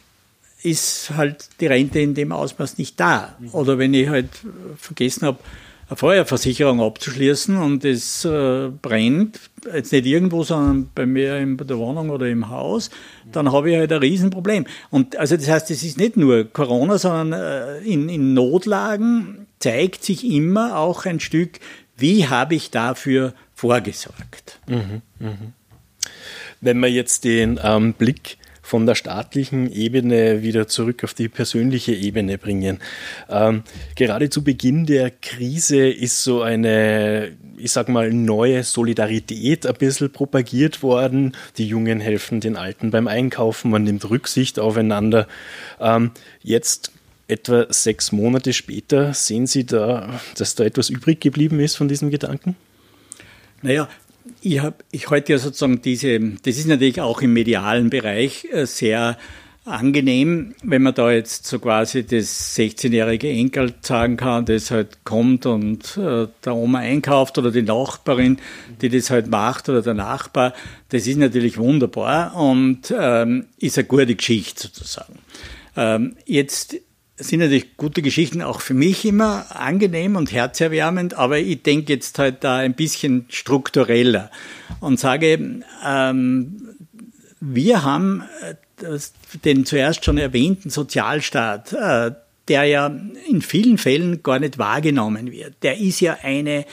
ist 0.62 1.10
halt 1.16 1.48
die 1.60 1.66
Rente 1.66 2.00
in 2.00 2.14
dem 2.14 2.32
Ausmaß 2.32 2.78
nicht 2.78 2.98
da. 2.98 3.36
Oder 3.52 3.78
wenn 3.78 3.94
ich 3.94 4.08
halt 4.08 4.28
vergessen 4.76 5.26
habe, 5.26 5.38
eine 5.88 5.96
Feuerversicherung 5.96 6.82
abzuschließen 6.82 7.56
und 7.56 7.84
es 7.84 8.24
äh, 8.24 8.68
brennt, 8.82 9.40
jetzt 9.72 9.90
nicht 9.90 10.04
irgendwo, 10.04 10.44
sondern 10.44 10.90
bei 10.94 11.06
mir 11.06 11.38
in 11.38 11.56
der 11.56 11.78
Wohnung 11.78 12.10
oder 12.10 12.28
im 12.28 12.50
Haus, 12.50 12.90
dann 13.32 13.52
habe 13.52 13.70
ich 13.70 13.76
halt 13.78 13.92
ein 13.92 14.00
Riesenproblem. 14.00 14.66
Und 14.90 15.16
also 15.16 15.36
das 15.36 15.48
heißt, 15.48 15.70
es 15.70 15.82
ist 15.82 15.96
nicht 15.96 16.18
nur 16.18 16.44
Corona, 16.44 16.98
sondern 16.98 17.32
äh, 17.32 17.78
in, 17.78 18.10
in 18.10 18.34
Notlagen 18.34 19.46
zeigt 19.60 20.04
sich 20.04 20.24
immer 20.24 20.76
auch 20.76 21.06
ein 21.06 21.20
Stück, 21.20 21.58
wie 21.96 22.28
habe 22.28 22.54
ich 22.54 22.70
dafür 22.70 23.32
vorgesorgt. 23.54 24.60
Mhm, 24.66 25.02
mh. 25.18 25.36
Wenn 26.60 26.80
man 26.80 26.92
jetzt 26.92 27.24
den 27.24 27.58
ähm, 27.62 27.94
Blick 27.94 28.36
von 28.68 28.84
der 28.84 28.94
staatlichen 28.94 29.72
Ebene 29.72 30.42
wieder 30.42 30.68
zurück 30.68 31.02
auf 31.02 31.14
die 31.14 31.28
persönliche 31.28 31.94
Ebene 31.94 32.36
bringen. 32.36 32.80
Ähm, 33.30 33.62
gerade 33.96 34.28
zu 34.28 34.44
Beginn 34.44 34.84
der 34.84 35.10
Krise 35.10 35.88
ist 35.88 36.22
so 36.22 36.42
eine, 36.42 37.32
ich 37.56 37.72
sag 37.72 37.88
mal, 37.88 38.12
neue 38.12 38.62
Solidarität 38.64 39.66
ein 39.66 39.74
bisschen 39.74 40.12
propagiert 40.12 40.82
worden. 40.82 41.34
Die 41.56 41.66
Jungen 41.66 41.98
helfen 42.00 42.40
den 42.40 42.56
Alten 42.56 42.90
beim 42.90 43.08
Einkaufen, 43.08 43.70
man 43.70 43.84
nimmt 43.84 44.08
Rücksicht 44.10 44.58
aufeinander. 44.58 45.26
Ähm, 45.80 46.10
jetzt 46.42 46.92
etwa 47.26 47.66
sechs 47.70 48.12
Monate 48.12 48.52
später 48.52 49.14
sehen 49.14 49.46
Sie 49.46 49.64
da, 49.64 50.20
dass 50.36 50.56
da 50.56 50.64
etwas 50.64 50.90
übrig 50.90 51.22
geblieben 51.22 51.58
ist 51.60 51.76
von 51.76 51.88
diesem 51.88 52.10
Gedanken? 52.10 52.54
Naja, 53.62 53.88
ich, 54.40 54.60
hab, 54.60 54.84
ich 54.90 55.10
halte 55.10 55.32
ja 55.32 55.38
sozusagen 55.38 55.82
diese, 55.82 56.18
das 56.18 56.58
ist 56.58 56.66
natürlich 56.66 57.00
auch 57.00 57.20
im 57.20 57.32
medialen 57.32 57.90
Bereich 57.90 58.46
äh, 58.50 58.66
sehr 58.66 59.16
angenehm, 59.68 60.54
wenn 60.62 60.82
man 60.82 60.94
da 60.94 61.10
jetzt 61.10 61.46
so 61.46 61.58
quasi 61.58 62.04
das 62.04 62.56
16-jährige 62.56 63.28
Enkel 63.28 63.74
sagen 63.80 64.16
kann, 64.16 64.46
das 64.46 64.70
halt 64.70 65.04
kommt 65.04 65.46
und 65.46 65.96
äh, 65.96 66.26
der 66.44 66.54
Oma 66.54 66.78
einkauft 66.78 67.38
oder 67.38 67.50
die 67.50 67.62
Nachbarin, 67.62 68.38
die 68.80 68.88
das 68.88 69.10
halt 69.10 69.28
macht 69.28 69.68
oder 69.68 69.82
der 69.82 69.94
Nachbar. 69.94 70.54
Das 70.88 71.06
ist 71.06 71.18
natürlich 71.18 71.58
wunderbar 71.58 72.34
und 72.36 72.94
ähm, 72.98 73.46
ist 73.58 73.78
eine 73.78 73.86
gute 73.86 74.14
Geschichte 74.14 74.62
sozusagen. 74.62 75.18
Ähm, 75.76 76.16
jetzt 76.24 76.76
sind 77.18 77.40
natürlich 77.40 77.76
gute 77.76 78.02
Geschichten 78.02 78.42
auch 78.42 78.60
für 78.60 78.74
mich 78.74 79.04
immer 79.04 79.46
angenehm 79.50 80.16
und 80.16 80.32
herzerwärmend, 80.32 81.14
aber 81.14 81.38
ich 81.38 81.62
denke 81.62 81.92
jetzt 81.92 82.18
halt 82.18 82.44
da 82.44 82.56
ein 82.56 82.74
bisschen 82.74 83.26
struktureller 83.28 84.30
und 84.80 85.00
sage, 85.00 85.62
ähm, 85.86 86.76
wir 87.40 87.84
haben 87.84 88.22
äh, 88.42 88.54
den 89.44 89.64
zuerst 89.66 90.04
schon 90.04 90.18
erwähnten 90.18 90.70
Sozialstaat, 90.70 91.72
äh, 91.72 92.12
der 92.46 92.64
ja 92.64 92.86
in 93.28 93.42
vielen 93.42 93.78
Fällen 93.78 94.22
gar 94.22 94.38
nicht 94.38 94.58
wahrgenommen 94.58 95.32
wird. 95.32 95.54
Der 95.62 95.78
ist 95.78 96.00
ja 96.00 96.18
eine 96.22 96.64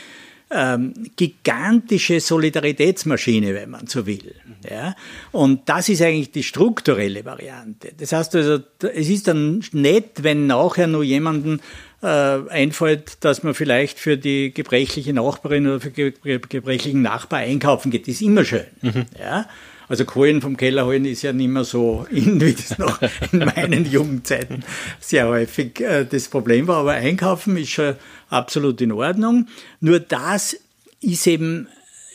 ähm, 0.52 0.94
gigantische 1.16 2.20
Solidaritätsmaschine, 2.20 3.54
wenn 3.54 3.70
man 3.70 3.88
so 3.88 4.06
will. 4.06 4.36
Ja? 4.70 4.96
Und 5.32 5.68
das 5.68 5.90
ist 5.90 6.02
eigentlich 6.02 6.32
die 6.32 6.44
strukturelle 6.44 7.26
Variante. 7.26 7.92
Das 7.98 8.12
heißt 8.12 8.36
also, 8.36 8.60
es 8.94 9.10
ist 9.10 9.28
dann 9.28 9.64
nett, 9.72 10.24
wenn 10.24 10.48
nachher 10.48 10.88
nur 10.88 11.04
jemanden 11.04 11.62
äh, 12.02 12.08
einfällt, 12.08 13.24
dass 13.24 13.44
man 13.44 13.54
vielleicht 13.54 14.00
für 14.00 14.18
die 14.18 14.54
gebrechliche 14.54 15.14
Nachbarin 15.14 15.68
oder 15.68 15.80
für 15.80 15.92
den 15.92 16.14
gebrechlichen 16.50 17.02
Nachbar 17.02 17.40
einkaufen 17.40 17.92
geht. 17.92 18.04
Das 18.04 18.16
ist 18.16 18.22
immer 18.22 18.46
schön. 18.46 18.66
Mhm. 18.82 19.06
Ja? 19.20 19.48
Also 19.88 20.06
Kohlen 20.06 20.42
vom 20.42 20.58
Keller 20.58 20.86
holen 20.86 21.06
ist 21.06 21.22
ja 21.22 21.34
nicht 21.34 21.50
mehr 21.50 21.64
so 21.64 22.06
in, 22.12 22.42
wie 22.42 22.54
das 22.54 22.78
noch 22.78 23.00
in 23.32 23.40
meinen 23.40 23.90
Jugendzeiten 23.90 24.64
sehr 25.00 25.28
häufig 25.28 25.80
äh, 25.82 26.06
das 26.06 26.28
Problem 26.28 26.68
war. 26.68 26.78
Aber 26.78 26.94
einkaufen 26.94 27.58
ist 27.58 27.70
schon 27.70 27.96
absolut 28.30 28.82
in 28.82 28.92
Ordnung. 28.92 29.48
Nur 29.80 30.00
das 30.00 30.58
ist 31.02 31.28
eben 31.28 31.68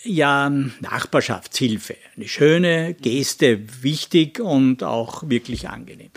ja 0.02 0.50
Nachbarschaftshilfe. 0.50 1.96
Eine 2.16 2.28
schöne 2.28 2.94
Geste, 2.94 3.60
wichtig 3.82 4.40
und 4.40 4.82
auch 4.82 5.28
wirklich 5.28 5.68
angenehm. 5.68 6.10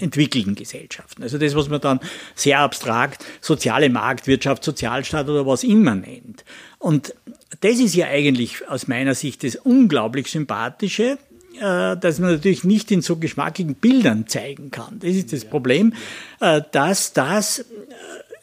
entwickelten 0.00 0.54
Gesellschaften. 0.54 1.22
Also 1.22 1.38
das, 1.38 1.54
was 1.54 1.68
man 1.68 1.80
dann 1.80 2.00
sehr 2.34 2.60
abstrakt 2.60 3.24
soziale 3.40 3.88
Marktwirtschaft, 3.88 4.64
Sozialstaat 4.64 5.28
oder 5.28 5.46
was 5.46 5.64
immer 5.64 5.94
nennt. 5.94 6.44
Und 6.78 7.14
das 7.60 7.78
ist 7.78 7.94
ja 7.94 8.06
eigentlich 8.06 8.68
aus 8.68 8.88
meiner 8.88 9.14
Sicht 9.14 9.44
das 9.44 9.56
unglaublich 9.56 10.28
Sympathische, 10.28 11.18
dass 11.60 12.18
man 12.18 12.32
natürlich 12.32 12.64
nicht 12.64 12.90
in 12.90 13.02
so 13.02 13.16
geschmackigen 13.16 13.74
Bildern 13.74 14.26
zeigen 14.26 14.70
kann. 14.70 14.98
Das 15.00 15.10
ist 15.10 15.32
das 15.32 15.44
Problem, 15.44 15.92
äh, 16.40 16.62
dass 16.72 17.12
das 17.12 17.60
äh, 17.60 17.64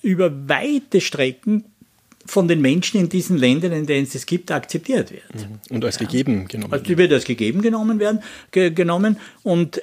über 0.01 0.49
weite 0.49 1.01
Strecken 1.01 1.65
von 2.25 2.47
den 2.47 2.61
Menschen 2.61 2.99
in 2.99 3.09
diesen 3.09 3.37
Ländern, 3.37 3.71
in 3.71 3.85
denen 3.85 4.05
es 4.05 4.13
das 4.13 4.25
gibt, 4.25 4.51
akzeptiert 4.51 5.11
wird. 5.11 5.35
Mhm. 5.35 5.59
Und 5.69 5.85
als 5.85 5.99
ja. 5.99 6.05
gegeben 6.05 6.47
genommen. 6.47 6.73
Also 6.73 6.97
wird 6.97 7.13
als 7.13 7.25
gegeben 7.25 7.61
genommen 7.61 7.99
werden, 7.99 8.21
ge 8.51 8.71
genommen. 8.71 9.17
Und 9.43 9.81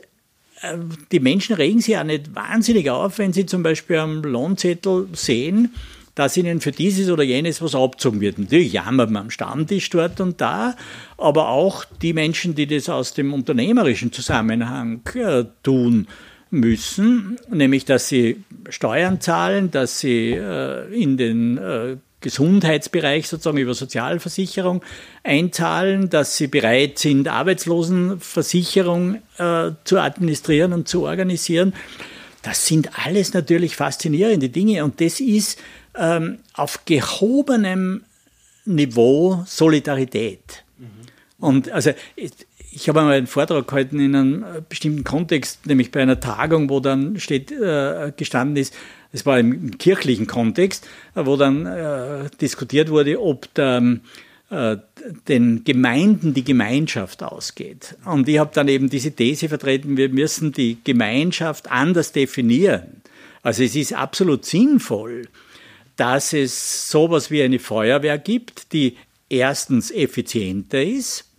die 1.11 1.21
Menschen 1.21 1.57
regen 1.57 1.81
sich 1.81 1.97
auch 1.97 2.05
nicht 2.05 2.35
wahnsinnig 2.35 2.91
auf, 2.91 3.19
wenn 3.19 3.33
sie 3.33 3.47
zum 3.47 3.63
Beispiel 3.63 3.97
am 3.97 4.23
Lohnzettel 4.23 5.09
sehen, 5.13 5.75
dass 6.15 6.37
ihnen 6.37 6.61
für 6.61 6.73
dieses 6.73 7.11
oder 7.11 7.23
jenes 7.23 7.63
was 7.63 7.75
abzogen 7.75 8.21
wird. 8.21 8.39
Natürlich 8.39 8.73
jammert 8.73 9.11
man 9.11 9.25
am 9.25 9.31
Stammtisch 9.31 9.89
dort 9.91 10.21
und 10.21 10.41
da, 10.41 10.77
aber 11.17 11.49
auch 11.49 11.85
die 11.85 12.13
Menschen, 12.13 12.55
die 12.55 12.67
das 12.67 12.89
aus 12.89 13.15
dem 13.15 13.33
unternehmerischen 13.33 14.13
Zusammenhang 14.13 15.01
äh, 15.15 15.45
tun 15.63 16.07
müssen, 16.51 17.39
nämlich 17.51 17.87
dass 17.87 18.09
sie 18.09 18.45
Steuern 18.69 19.21
zahlen, 19.21 19.71
dass 19.71 20.01
sie 20.01 20.33
äh, 20.33 20.87
in 20.93 21.17
den 21.17 21.57
äh, 21.57 21.97
Gesundheitsbereich 22.21 23.27
sozusagen 23.27 23.59
über 23.59 23.75
Sozialversicherung 23.75 24.83
einzahlen, 25.25 26.09
dass 26.09 26.37
sie 26.37 26.47
bereit 26.47 26.99
sind, 26.99 27.27
Arbeitslosenversicherung 27.27 29.17
äh, 29.39 29.71
zu 29.85 29.99
administrieren 29.99 30.73
und 30.73 30.89
zu 30.89 31.03
organisieren. 31.05 31.75
Das 32.43 32.67
sind 32.67 32.91
alles 33.05 33.35
natürlich 33.35 33.77
faszinierende 33.77 34.49
Dinge 34.49 34.85
und 34.85 35.01
das 35.01 35.21
ist 35.21 35.59
ähm, 35.97 36.39
auf 36.55 36.85
gehobenem 36.85 38.05
Niveau 38.65 39.43
Solidarität. 39.47 40.65
Mhm. 40.79 40.87
Und 41.39 41.71
also 41.71 41.93
ich, 42.17 42.31
ich 42.71 42.89
habe 42.89 43.01
einmal 43.01 43.17
einen 43.17 43.27
Vortrag 43.27 43.69
gehalten 43.69 44.01
in 44.01 44.15
einem 44.15 44.45
bestimmten 44.69 45.05
Kontext, 45.05 45.67
nämlich 45.67 45.91
bei 45.91 46.01
einer 46.01 46.21
Tagung, 46.21 46.71
wo 46.71 46.81
dann 46.81 47.19
steht, 47.19 47.53
äh, 47.53 48.13
gestanden 48.17 48.57
ist, 48.57 48.75
es 49.13 49.27
war 49.27 49.39
im 49.39 49.77
kirchlichen 49.77 50.27
Kontext, 50.27 50.89
wo 51.15 51.37
dann 51.37 51.67
äh, 51.67 52.31
diskutiert 52.41 52.89
wurde, 52.89 53.21
ob 53.21 53.53
der, 53.55 53.99
äh, 54.51 54.77
den 55.29 55.65
Gemeinden 55.65 56.33
die 56.33 56.45
Gemeinschaft 56.45 57.23
ausgeht. 57.23 57.97
Und 58.07 58.27
ich 58.29 58.39
habe 58.39 58.53
dann 58.55 58.69
eben 58.69 58.89
diese 58.89 59.13
These 59.13 59.51
vertreten, 59.51 59.99
wir 59.99 60.09
müssen 60.09 60.53
die 60.53 60.79
Gemeinschaft 60.83 61.71
anders 61.71 62.13
definieren. 62.13 63.03
Also 63.43 63.65
es 63.65 63.77
ist 63.77 63.93
absolut 63.93 64.47
sinnvoll, 64.47 65.29
dass 66.03 66.33
es 66.33 66.91
sowas 66.91 67.31
wie 67.31 67.45
eine 67.45 67.61
Feuerwehr 67.61 68.19
gibt, 68.19 68.73
die 68.73 68.97
erstens 69.29 69.93
effizienter 69.93 70.83
ist, 70.83 71.31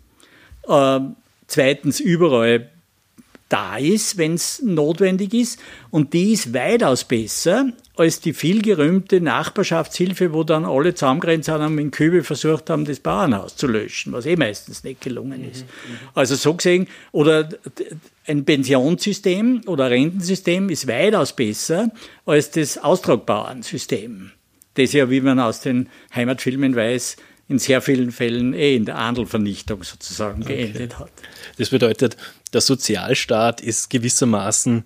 äh, 0.69 1.01
zweitens 1.47 1.99
überall 1.99 2.69
da 3.49 3.75
ist, 3.75 4.17
wenn 4.17 4.35
es 4.35 4.61
notwendig 4.61 5.33
ist. 5.33 5.59
Und 5.91 6.13
die 6.13 6.31
ist 6.31 6.53
weitaus 6.53 7.03
besser 7.03 7.73
als 7.97 8.21
die 8.21 8.31
vielgerühmte 8.31 9.19
Nachbarschaftshilfe, 9.19 10.31
wo 10.31 10.45
dann 10.45 10.63
alle 10.63 10.93
zusammengerannt 10.93 11.43
sind 11.43 11.55
und 11.55 11.75
mit 11.75 11.91
Kübel 11.91 12.23
versucht 12.23 12.69
haben, 12.69 12.85
das 12.85 13.01
Bauernhaus 13.01 13.57
zu 13.57 13.67
löschen, 13.67 14.13
was 14.13 14.25
eh 14.25 14.37
meistens 14.37 14.85
nicht 14.85 15.01
gelungen 15.01 15.43
ist. 15.51 15.65
Mhm, 15.65 15.97
also 16.13 16.35
so 16.35 16.53
gesehen, 16.53 16.87
oder 17.11 17.49
ein 18.27 18.45
Pensionssystem 18.45 19.63
oder 19.65 19.91
Rentensystem 19.91 20.69
ist 20.69 20.87
weitaus 20.87 21.35
besser 21.35 21.91
als 22.25 22.49
das 22.49 22.77
Austragbauernsystem 22.77 24.31
das 24.75 24.93
ja, 24.93 25.09
wie 25.09 25.21
man 25.21 25.39
aus 25.39 25.61
den 25.61 25.89
Heimatfilmen 26.13 26.75
weiß, 26.75 27.17
in 27.49 27.59
sehr 27.59 27.81
vielen 27.81 28.11
Fällen 28.11 28.53
eh 28.53 28.75
in 28.75 28.85
der 28.85 28.97
Andelvernichtung 28.97 29.83
sozusagen 29.83 30.43
okay. 30.43 30.55
geendet 30.55 30.97
hat. 30.97 31.11
Das 31.57 31.69
bedeutet, 31.69 32.17
der 32.53 32.61
Sozialstaat 32.61 33.61
ist 33.61 33.89
gewissermaßen 33.89 34.85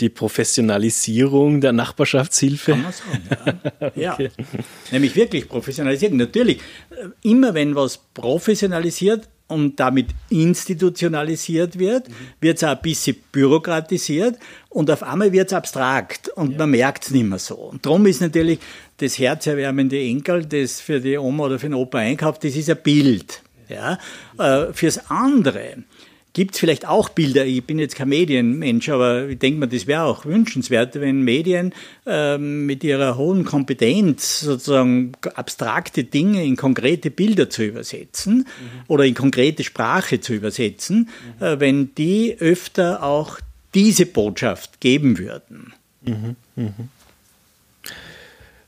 die 0.00 0.08
Professionalisierung 0.08 1.60
der 1.60 1.72
Nachbarschaftshilfe. 1.72 2.72
Kann 2.72 2.82
man 2.82 2.92
sagen, 2.92 3.60
ja. 3.94 4.14
okay. 4.14 4.30
ja. 4.36 4.54
Nämlich 4.90 5.14
wirklich 5.14 5.48
professionalisieren. 5.48 6.16
Natürlich, 6.16 6.58
äh, 6.90 7.08
immer 7.22 7.54
wenn 7.54 7.76
was 7.76 7.98
professionalisiert 8.12 9.28
und 9.46 9.78
damit 9.78 10.08
institutionalisiert 10.30 11.78
wird, 11.78 12.08
mhm. 12.08 12.14
wird 12.40 12.56
es 12.56 12.64
auch 12.64 12.70
ein 12.70 12.82
bisschen 12.82 13.16
bürokratisiert 13.30 14.38
und 14.70 14.90
auf 14.90 15.02
einmal 15.02 15.32
wird 15.32 15.48
es 15.48 15.52
abstrakt 15.52 16.28
und 16.30 16.52
ja. 16.52 16.58
man 16.58 16.70
merkt 16.70 17.04
es 17.04 17.10
nicht 17.10 17.24
mehr 17.26 17.38
so. 17.38 17.56
Und 17.56 17.84
darum 17.84 18.06
ist 18.06 18.20
natürlich 18.20 18.58
das 18.96 19.18
herzerwärmende 19.18 20.00
Enkel, 20.00 20.46
das 20.46 20.80
für 20.80 21.00
die 21.00 21.18
Oma 21.18 21.44
oder 21.44 21.58
für 21.58 21.68
den 21.68 21.74
Opa 21.74 21.98
einkauft, 21.98 22.44
das 22.44 22.56
ist 22.56 22.70
ein 22.70 22.82
Bild. 22.82 23.42
Ja? 23.68 23.98
Äh, 24.38 24.72
fürs 24.72 25.10
andere, 25.10 25.76
gibt 26.34 26.54
es 26.54 26.60
vielleicht 26.60 26.86
auch 26.86 27.08
Bilder. 27.08 27.46
Ich 27.46 27.64
bin 27.64 27.78
jetzt 27.78 27.94
kein 27.94 28.08
Medienmensch, 28.08 28.88
aber 28.90 29.28
ich 29.28 29.38
denke 29.38 29.60
mir, 29.60 29.68
das 29.68 29.86
wäre 29.86 30.02
auch 30.02 30.26
wünschenswert, 30.26 30.96
wenn 31.00 31.22
Medien 31.22 31.72
ähm, 32.06 32.66
mit 32.66 32.84
ihrer 32.84 33.16
hohen 33.16 33.44
Kompetenz 33.44 34.40
sozusagen 34.40 35.12
abstrakte 35.34 36.04
Dinge 36.04 36.44
in 36.44 36.56
konkrete 36.56 37.10
Bilder 37.10 37.48
zu 37.48 37.64
übersetzen 37.64 38.38
mhm. 38.38 38.44
oder 38.88 39.04
in 39.04 39.14
konkrete 39.14 39.62
Sprache 39.62 40.20
zu 40.20 40.34
übersetzen, 40.34 41.08
mhm. 41.38 41.44
äh, 41.44 41.60
wenn 41.60 41.94
die 41.94 42.36
öfter 42.38 43.04
auch 43.04 43.38
diese 43.72 44.04
Botschaft 44.04 44.80
geben 44.80 45.18
würden. 45.18 45.72
Mhm. 46.02 46.36
mhm. 46.56 46.88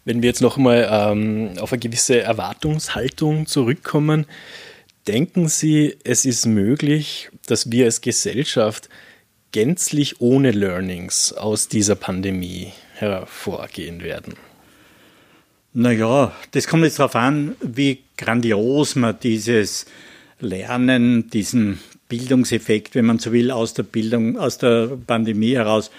Wenn 0.05 0.23
wir 0.23 0.29
jetzt 0.29 0.41
nochmal 0.41 0.89
ähm, 0.89 1.55
auf 1.59 1.73
eine 1.73 1.81
gewisse 1.81 2.21
Erwartungshaltung 2.21 3.47
zurückkommen, 3.47 4.27
denken 5.07 5.49
Sie, 5.49 5.97
es 6.05 6.25
ist 6.25 6.47
möglich, 6.47 7.31
dass 7.47 7.71
wir 7.71 7.87
als 7.87 8.01
Gesellschaft 8.01 8.89
gänzlich 9.53 10.21
ohne 10.21 10.51
Learnings 10.51 11.33
aus 11.33 11.69
dieser 11.69 11.95
Pandemie 11.95 12.73
hervorgehen 12.95 14.03
werden? 14.03 14.35
Naja, 15.73 16.35
das 16.53 16.67
kommt 16.67 16.85
jetzt 16.85 16.99
darauf 16.99 17.17
an, 17.17 17.55
wie 17.61 18.03
grandios 18.17 18.97
man 18.97 19.19
dieses 19.23 19.87
Lernen, 20.41 21.29
diesen 21.31 21.81
Bildungseffekt, 22.09 22.95
wenn 22.95 23.05
man 23.05 23.19
so 23.19 23.33
will, 23.33 23.51
aus 23.51 23.75
der 23.75 23.83
Bildung, 23.83 24.39
aus 24.39 24.59
der 24.59 24.97
Pandemie 25.07 25.55
heraus 25.55 25.91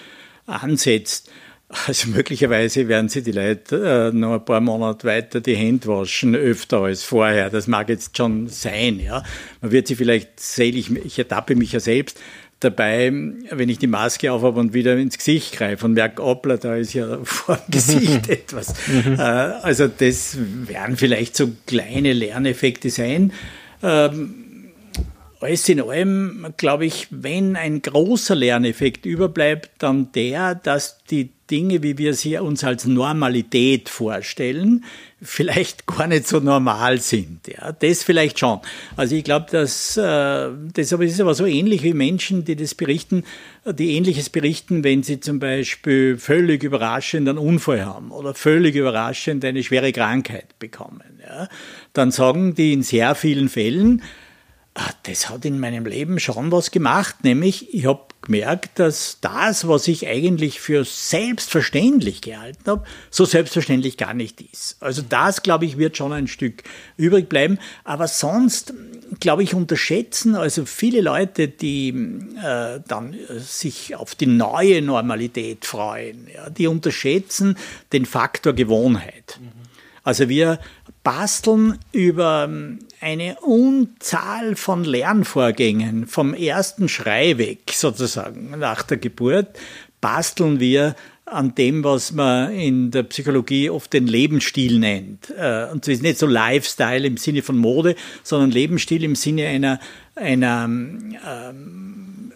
ansetzt. 0.46 1.30
Also 1.70 2.08
möglicherweise 2.08 2.88
werden 2.88 3.10
sie 3.10 3.22
die 3.22 3.32
Leute 3.32 4.10
äh, 4.10 4.16
noch 4.16 4.34
ein 4.34 4.44
paar 4.44 4.60
Monate 4.60 5.06
weiter 5.06 5.42
die 5.42 5.54
Hände 5.54 5.88
waschen, 5.88 6.34
öfter 6.34 6.80
als 6.80 7.04
vorher. 7.04 7.50
Das 7.50 7.66
mag 7.66 7.90
jetzt 7.90 8.16
schon 8.16 8.48
sein. 8.48 8.98
Ja. 9.00 9.22
Man 9.60 9.70
wird 9.70 9.86
sie 9.86 9.94
vielleicht 9.94 10.40
selig, 10.40 10.90
ich 10.90 11.18
ertappe 11.18 11.56
mich 11.56 11.72
ja 11.72 11.80
selbst 11.80 12.18
dabei, 12.60 13.12
wenn 13.12 13.68
ich 13.68 13.78
die 13.78 13.86
Maske 13.86 14.32
aufhabe 14.32 14.58
und 14.58 14.72
wieder 14.72 14.96
ins 14.96 15.18
Gesicht 15.18 15.52
greife 15.52 15.84
und 15.84 15.92
merke, 15.92 16.22
hoppla, 16.22 16.56
da 16.56 16.74
ist 16.74 16.94
ja 16.94 17.18
vor 17.22 17.56
dem 17.56 17.70
Gesicht 17.70 18.28
etwas. 18.28 18.74
Mhm. 18.88 19.14
äh, 19.14 19.22
also 19.22 19.88
das 19.88 20.38
werden 20.40 20.96
vielleicht 20.96 21.36
so 21.36 21.50
kleine 21.66 22.14
Lerneffekte 22.14 22.88
sein. 22.88 23.32
Ähm, 23.82 24.72
alles 25.40 25.68
in 25.68 25.80
allem, 25.80 26.46
glaube 26.56 26.86
ich, 26.86 27.08
wenn 27.10 27.54
ein 27.54 27.80
großer 27.82 28.34
Lerneffekt 28.34 29.06
überbleibt, 29.06 29.70
dann 29.78 30.10
der, 30.12 30.56
dass 30.56 31.04
die 31.04 31.30
Dinge, 31.50 31.82
wie 31.82 31.98
wir 31.98 32.14
sie 32.14 32.38
uns 32.38 32.64
als 32.64 32.86
Normalität 32.86 33.88
vorstellen, 33.88 34.84
vielleicht 35.20 35.86
gar 35.86 36.06
nicht 36.06 36.28
so 36.28 36.38
normal 36.40 37.00
sind. 37.00 37.48
Ja, 37.48 37.72
das 37.72 38.02
vielleicht 38.02 38.38
schon. 38.38 38.60
Also 38.96 39.16
ich 39.16 39.24
glaube, 39.24 39.46
dass 39.50 39.96
äh, 39.96 40.50
das 40.74 40.92
aber 40.92 41.04
ist 41.04 41.20
aber 41.20 41.34
so 41.34 41.46
ähnlich 41.46 41.82
wie 41.82 41.94
Menschen, 41.94 42.44
die 42.44 42.56
das 42.56 42.74
berichten, 42.74 43.24
die 43.66 43.96
ähnliches 43.96 44.30
berichten, 44.30 44.84
wenn 44.84 45.02
sie 45.02 45.20
zum 45.20 45.38
Beispiel 45.38 46.18
völlig 46.18 46.62
überraschend 46.62 47.28
einen 47.28 47.38
Unfall 47.38 47.84
haben 47.84 48.10
oder 48.10 48.34
völlig 48.34 48.74
überraschend 48.74 49.44
eine 49.44 49.62
schwere 49.62 49.92
Krankheit 49.92 50.58
bekommen. 50.58 51.20
Ja, 51.26 51.48
dann 51.92 52.10
sagen 52.10 52.54
die 52.54 52.72
in 52.72 52.82
sehr 52.82 53.14
vielen 53.14 53.48
Fällen, 53.48 54.02
Ah, 54.80 54.92
das 55.02 55.28
hat 55.28 55.44
in 55.44 55.58
meinem 55.58 55.86
Leben 55.86 56.20
schon 56.20 56.52
was 56.52 56.70
gemacht, 56.70 57.24
nämlich 57.24 57.74
ich 57.74 57.86
habe 57.86 58.07
gemerkt, 58.22 58.78
dass 58.78 59.18
das, 59.20 59.68
was 59.68 59.88
ich 59.88 60.06
eigentlich 60.06 60.60
für 60.60 60.84
selbstverständlich 60.84 62.20
gehalten 62.20 62.62
habe, 62.66 62.84
so 63.10 63.24
selbstverständlich 63.24 63.96
gar 63.96 64.14
nicht 64.14 64.40
ist. 64.40 64.76
Also 64.80 65.02
das, 65.08 65.42
glaube 65.42 65.64
ich, 65.66 65.78
wird 65.78 65.96
schon 65.96 66.12
ein 66.12 66.26
Stück 66.26 66.62
übrig 66.96 67.28
bleiben. 67.28 67.58
Aber 67.84 68.08
sonst, 68.08 68.74
glaube 69.20 69.42
ich, 69.42 69.54
unterschätzen 69.54 70.34
also 70.34 70.64
viele 70.64 71.00
Leute, 71.00 71.48
die 71.48 71.90
äh, 72.42 72.80
dann 72.86 73.16
sich 73.38 73.94
auf 73.94 74.14
die 74.14 74.26
neue 74.26 74.82
Normalität 74.82 75.64
freuen, 75.64 76.28
ja, 76.32 76.50
die 76.50 76.66
unterschätzen 76.66 77.56
den 77.92 78.04
Faktor 78.04 78.52
Gewohnheit. 78.52 79.38
Mhm. 79.40 79.58
Also 80.08 80.30
wir 80.30 80.58
basteln 81.08 81.78
über 81.90 82.44
ähm, 82.46 82.80
eine 83.00 83.40
Unzahl 83.40 84.56
von 84.56 84.84
Lernvorgängen 84.84 86.06
vom 86.06 86.34
ersten 86.34 86.86
Schrei 86.90 87.38
weg 87.38 87.72
sozusagen 87.72 88.50
nach 88.58 88.82
der 88.82 88.98
Geburt 88.98 89.58
basteln 90.02 90.60
wir 90.60 90.94
an 91.24 91.54
dem, 91.54 91.82
was 91.82 92.12
man 92.12 92.52
in 92.52 92.90
der 92.90 93.04
Psychologie 93.04 93.70
oft 93.70 93.90
den 93.94 94.06
Lebensstil 94.06 94.78
nennt. 94.78 95.30
Äh, 95.30 95.68
und 95.72 95.86
das 95.86 95.94
ist 95.94 96.02
nicht 96.02 96.18
so 96.18 96.26
Lifestyle 96.26 97.06
im 97.06 97.16
Sinne 97.16 97.40
von 97.40 97.56
Mode, 97.56 97.96
sondern 98.22 98.50
Lebensstil 98.50 99.02
im 99.02 99.14
Sinne 99.14 99.46
einer, 99.46 99.80
einer 100.14 100.64
ähm, 100.66 102.32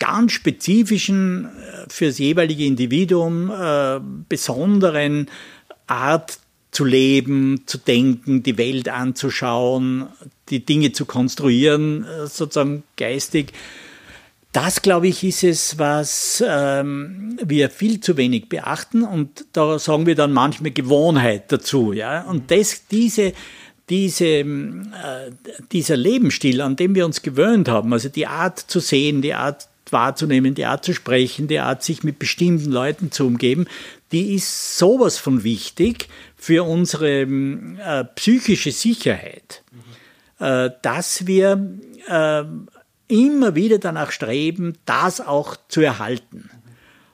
ganz 0.00 0.32
spezifischen, 0.32 1.44
äh, 1.44 1.86
fürs 1.88 2.18
jeweilige 2.18 2.64
Individuum 2.64 3.52
äh, 3.52 4.00
besonderen 4.28 5.28
Art 5.86 6.40
zu 6.70 6.84
leben, 6.84 7.62
zu 7.66 7.78
denken, 7.78 8.42
die 8.42 8.58
Welt 8.58 8.88
anzuschauen, 8.88 10.06
die 10.48 10.64
Dinge 10.64 10.92
zu 10.92 11.06
konstruieren, 11.06 12.04
äh, 12.04 12.26
sozusagen 12.26 12.82
geistig. 12.96 13.52
Das, 14.52 14.80
glaube 14.80 15.08
ich, 15.08 15.22
ist 15.22 15.44
es, 15.44 15.78
was 15.78 16.42
ähm, 16.46 17.38
wir 17.44 17.68
viel 17.68 18.00
zu 18.00 18.16
wenig 18.16 18.48
beachten 18.48 19.02
und 19.02 19.44
da 19.52 19.78
sagen 19.78 20.06
wir 20.06 20.14
dann 20.14 20.32
manchmal 20.32 20.70
Gewohnheit 20.70 21.52
dazu. 21.52 21.92
Ja? 21.92 22.22
Und 22.22 22.50
das, 22.50 22.86
diese, 22.88 23.34
diese, 23.90 24.24
äh, 24.24 24.44
dieser 25.72 25.96
Lebensstil, 25.96 26.60
an 26.62 26.76
dem 26.76 26.94
wir 26.94 27.04
uns 27.04 27.22
gewöhnt 27.22 27.68
haben, 27.68 27.92
also 27.92 28.08
die 28.08 28.26
Art 28.26 28.58
zu 28.58 28.80
sehen, 28.80 29.20
die 29.20 29.34
Art 29.34 29.68
wahrzunehmen, 29.90 30.54
die 30.54 30.64
Art 30.64 30.84
zu 30.84 30.94
sprechen, 30.94 31.48
die 31.48 31.60
Art, 31.60 31.82
sich 31.82 32.02
mit 32.02 32.18
bestimmten 32.18 32.72
Leuten 32.72 33.12
zu 33.12 33.26
umgeben, 33.26 33.66
die 34.12 34.34
ist 34.34 34.78
sowas 34.78 35.18
von 35.18 35.44
wichtig 35.44 36.08
für 36.46 36.62
unsere 36.62 37.22
äh, 37.22 38.04
psychische 38.14 38.70
Sicherheit, 38.70 39.64
äh, 40.38 40.70
dass 40.80 41.26
wir 41.26 41.76
äh, 42.06 42.44
immer 43.08 43.56
wieder 43.56 43.78
danach 43.78 44.12
streben, 44.12 44.78
das 44.84 45.20
auch 45.20 45.56
zu 45.66 45.80
erhalten. 45.80 46.48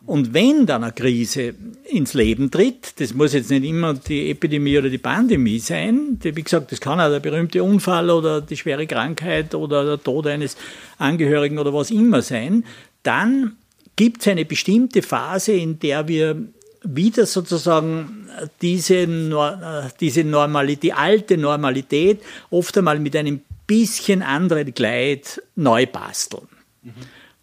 Und 0.05 0.35
wenn 0.35 0.67
dann 0.67 0.85
eine 0.85 0.93
Krise 0.93 1.55
ins 1.85 2.13
Leben 2.13 2.51
tritt, 2.51 3.01
das 3.01 3.15
muss 3.15 3.33
jetzt 3.33 3.49
nicht 3.49 3.65
immer 3.65 3.95
die 3.95 4.29
Epidemie 4.29 4.77
oder 4.77 4.91
die 4.91 4.99
Pandemie 4.99 5.61
sein, 5.61 6.19
wie 6.21 6.43
gesagt, 6.43 6.71
das 6.71 6.83
kann 6.83 7.01
auch 7.01 7.09
der 7.09 7.21
berühmte 7.21 7.65
Unfall 7.65 8.11
oder 8.11 8.43
die 8.43 8.59
schwere 8.59 8.87
Krankheit 8.87 9.55
oder 9.55 9.83
der 9.87 10.03
Tod 10.03 10.27
eines 10.27 10.59
Angehörigen 10.99 11.59
oder 11.59 11.73
was 11.73 11.91
immer 11.91 12.21
sein, 12.21 12.67
dann 13.03 13.57
gibt 13.97 14.21
es 14.21 14.29
eine 14.29 14.45
bestimmte 14.45 15.01
Phase, 15.01 15.53
in 15.53 15.79
der 15.79 16.07
wir 16.07 16.49
wieder 16.85 17.27
sozusagen 17.27 18.29
diese, 18.61 19.07
diese 20.01 20.25
Normalität, 20.25 20.83
die 20.83 20.93
alte 20.93 21.37
Normalität 21.37 22.23
oft 22.51 22.77
einmal 22.79 22.99
mit 22.99 23.17
einem 23.17 23.41
bisschen 23.67 24.23
anderen 24.23 24.75
Kleid 24.75 25.43
neu 25.55 25.87
basteln. 25.87 26.49
Mhm. 26.83 26.93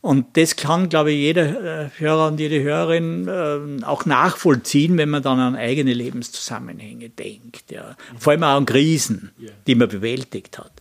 Und 0.01 0.37
das 0.37 0.55
kann, 0.55 0.87
glaube 0.87 1.11
ich, 1.11 1.17
jeder 1.17 1.83
äh, 1.83 1.89
Hörer 1.97 2.27
und 2.27 2.39
jede 2.39 2.63
Hörerin 2.63 3.27
äh, 3.27 3.83
auch 3.83 4.05
nachvollziehen, 4.05 4.97
wenn 4.97 5.09
man 5.09 5.21
dann 5.21 5.39
an 5.39 5.57
eigene 5.57 5.93
Lebenszusammenhänge 5.93 7.09
denkt. 7.09 7.69
Ja. 7.69 7.97
Vor 8.17 8.31
allem 8.31 8.43
auch 8.43 8.55
an 8.55 8.65
Krisen, 8.65 9.31
die 9.67 9.75
man 9.75 9.89
bewältigt 9.89 10.57
hat. 10.57 10.71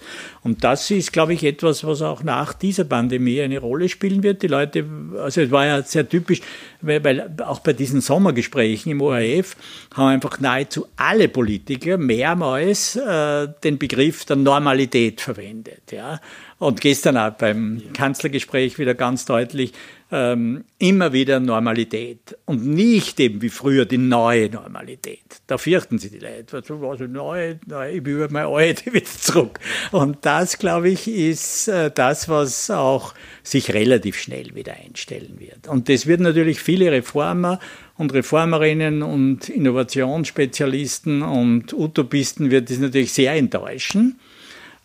Und 0.44 0.62
das 0.62 0.88
ist, 0.92 1.12
glaube 1.12 1.34
ich, 1.34 1.42
etwas, 1.42 1.82
was 1.82 2.00
auch 2.00 2.22
nach 2.22 2.52
dieser 2.52 2.84
Pandemie 2.84 3.40
eine 3.40 3.58
Rolle 3.58 3.88
spielen 3.88 4.22
wird. 4.22 4.42
Die 4.42 4.46
Leute, 4.46 4.84
also 5.18 5.40
es 5.40 5.50
war 5.50 5.66
ja 5.66 5.82
sehr 5.82 6.08
typisch, 6.08 6.40
weil, 6.80 7.02
weil 7.02 7.34
auch 7.44 7.58
bei 7.58 7.72
diesen 7.72 8.00
Sommergesprächen 8.00 8.92
im 8.92 9.00
ORF 9.00 9.56
haben 9.94 10.08
einfach 10.08 10.38
nahezu 10.38 10.86
alle 10.94 11.26
Politiker 11.26 11.98
mehrmals 11.98 12.94
äh, 12.94 13.48
den 13.64 13.78
Begriff 13.78 14.24
der 14.26 14.36
Normalität 14.36 15.20
verwendet. 15.20 15.90
Ja. 15.90 16.20
Und 16.58 16.80
gestern 16.80 17.16
auch 17.16 17.30
beim 17.30 17.80
Kanzlergespräch 17.94 18.80
wieder 18.80 18.94
ganz 18.94 19.24
deutlich, 19.24 19.72
ähm, 20.10 20.64
immer 20.78 21.12
wieder 21.12 21.38
Normalität 21.38 22.36
und 22.46 22.66
nicht 22.66 23.20
eben 23.20 23.42
wie 23.42 23.48
früher 23.48 23.84
die 23.84 23.98
neue 23.98 24.50
Normalität. 24.50 25.20
Da 25.46 25.56
fürchten 25.58 25.98
sie 25.98 26.10
die 26.10 26.18
Leute. 26.18 26.60
Was 26.60 26.70
also 26.70 27.04
neu, 27.04 27.56
neu, 27.66 27.92
ich 27.92 28.02
bin 28.02 28.14
über 28.14 28.28
mein 28.30 28.46
alte 28.46 28.92
wieder 28.92 29.04
zurück. 29.04 29.60
Und 29.92 30.18
das, 30.22 30.58
glaube 30.58 30.88
ich, 30.88 31.06
ist 31.06 31.68
äh, 31.68 31.92
das, 31.94 32.28
was 32.28 32.70
auch 32.70 33.14
sich 33.44 33.72
relativ 33.72 34.18
schnell 34.18 34.54
wieder 34.56 34.74
einstellen 34.74 35.36
wird. 35.38 35.68
Und 35.68 35.88
das 35.88 36.06
wird 36.06 36.20
natürlich 36.20 36.58
viele 36.60 36.90
Reformer 36.90 37.60
und 37.96 38.12
Reformerinnen 38.14 39.02
und 39.02 39.48
Innovationsspezialisten 39.48 41.22
und 41.22 41.72
Utopisten 41.72 42.50
wird 42.50 42.70
das 42.70 42.78
natürlich 42.78 43.12
sehr 43.12 43.34
enttäuschen 43.34 44.18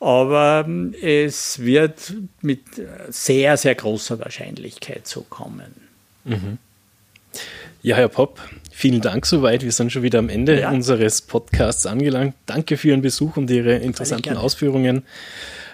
aber 0.03 0.65
ähm, 0.67 0.93
es 1.01 1.59
wird 1.59 2.13
mit 2.41 2.61
sehr, 3.09 3.55
sehr 3.57 3.75
großer 3.75 4.19
Wahrscheinlichkeit 4.19 5.07
so 5.07 5.21
kommen. 5.21 5.73
Mhm. 6.25 6.57
Ja, 7.81 7.95
Herr 7.95 8.09
Popp, 8.09 8.39
vielen 8.71 9.01
Dank 9.01 9.25
soweit. 9.25 9.63
Wir 9.63 9.71
sind 9.71 9.91
schon 9.91 10.03
wieder 10.03 10.19
am 10.19 10.29
Ende 10.29 10.59
ja. 10.59 10.71
unseres 10.71 11.21
Podcasts 11.21 11.85
angelangt. 11.85 12.35
Danke 12.45 12.77
für 12.77 12.89
Ihren 12.89 13.01
Besuch 13.01 13.37
und 13.37 13.49
Ihre 13.49 13.75
interessanten 13.75 14.37
Ausführungen. 14.37 15.03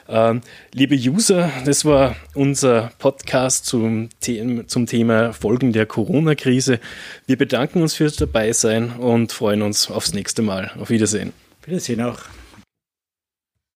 Ähm, 0.08 0.42
liebe 0.74 0.96
User, 0.96 1.52
das 1.66 1.86
war 1.86 2.16
unser 2.34 2.92
Podcast 2.98 3.68
zum, 3.68 4.10
The 4.22 4.64
zum 4.66 4.88
Thema 4.88 5.34
Folgen 5.34 5.72
der 5.72 5.86
Corona-Krise. 5.86 6.80
Wir 7.28 7.38
bedanken 7.38 7.82
uns 7.82 7.94
fürs 7.94 8.16
Dabeisein 8.16 8.92
und 8.94 9.32
freuen 9.32 9.62
uns 9.62 9.92
aufs 9.92 10.14
nächste 10.14 10.42
Mal. 10.42 10.72
Auf 10.80 10.90
Wiedersehen. 10.90 11.34
Wiedersehen 11.66 12.02
auch. 12.02 12.20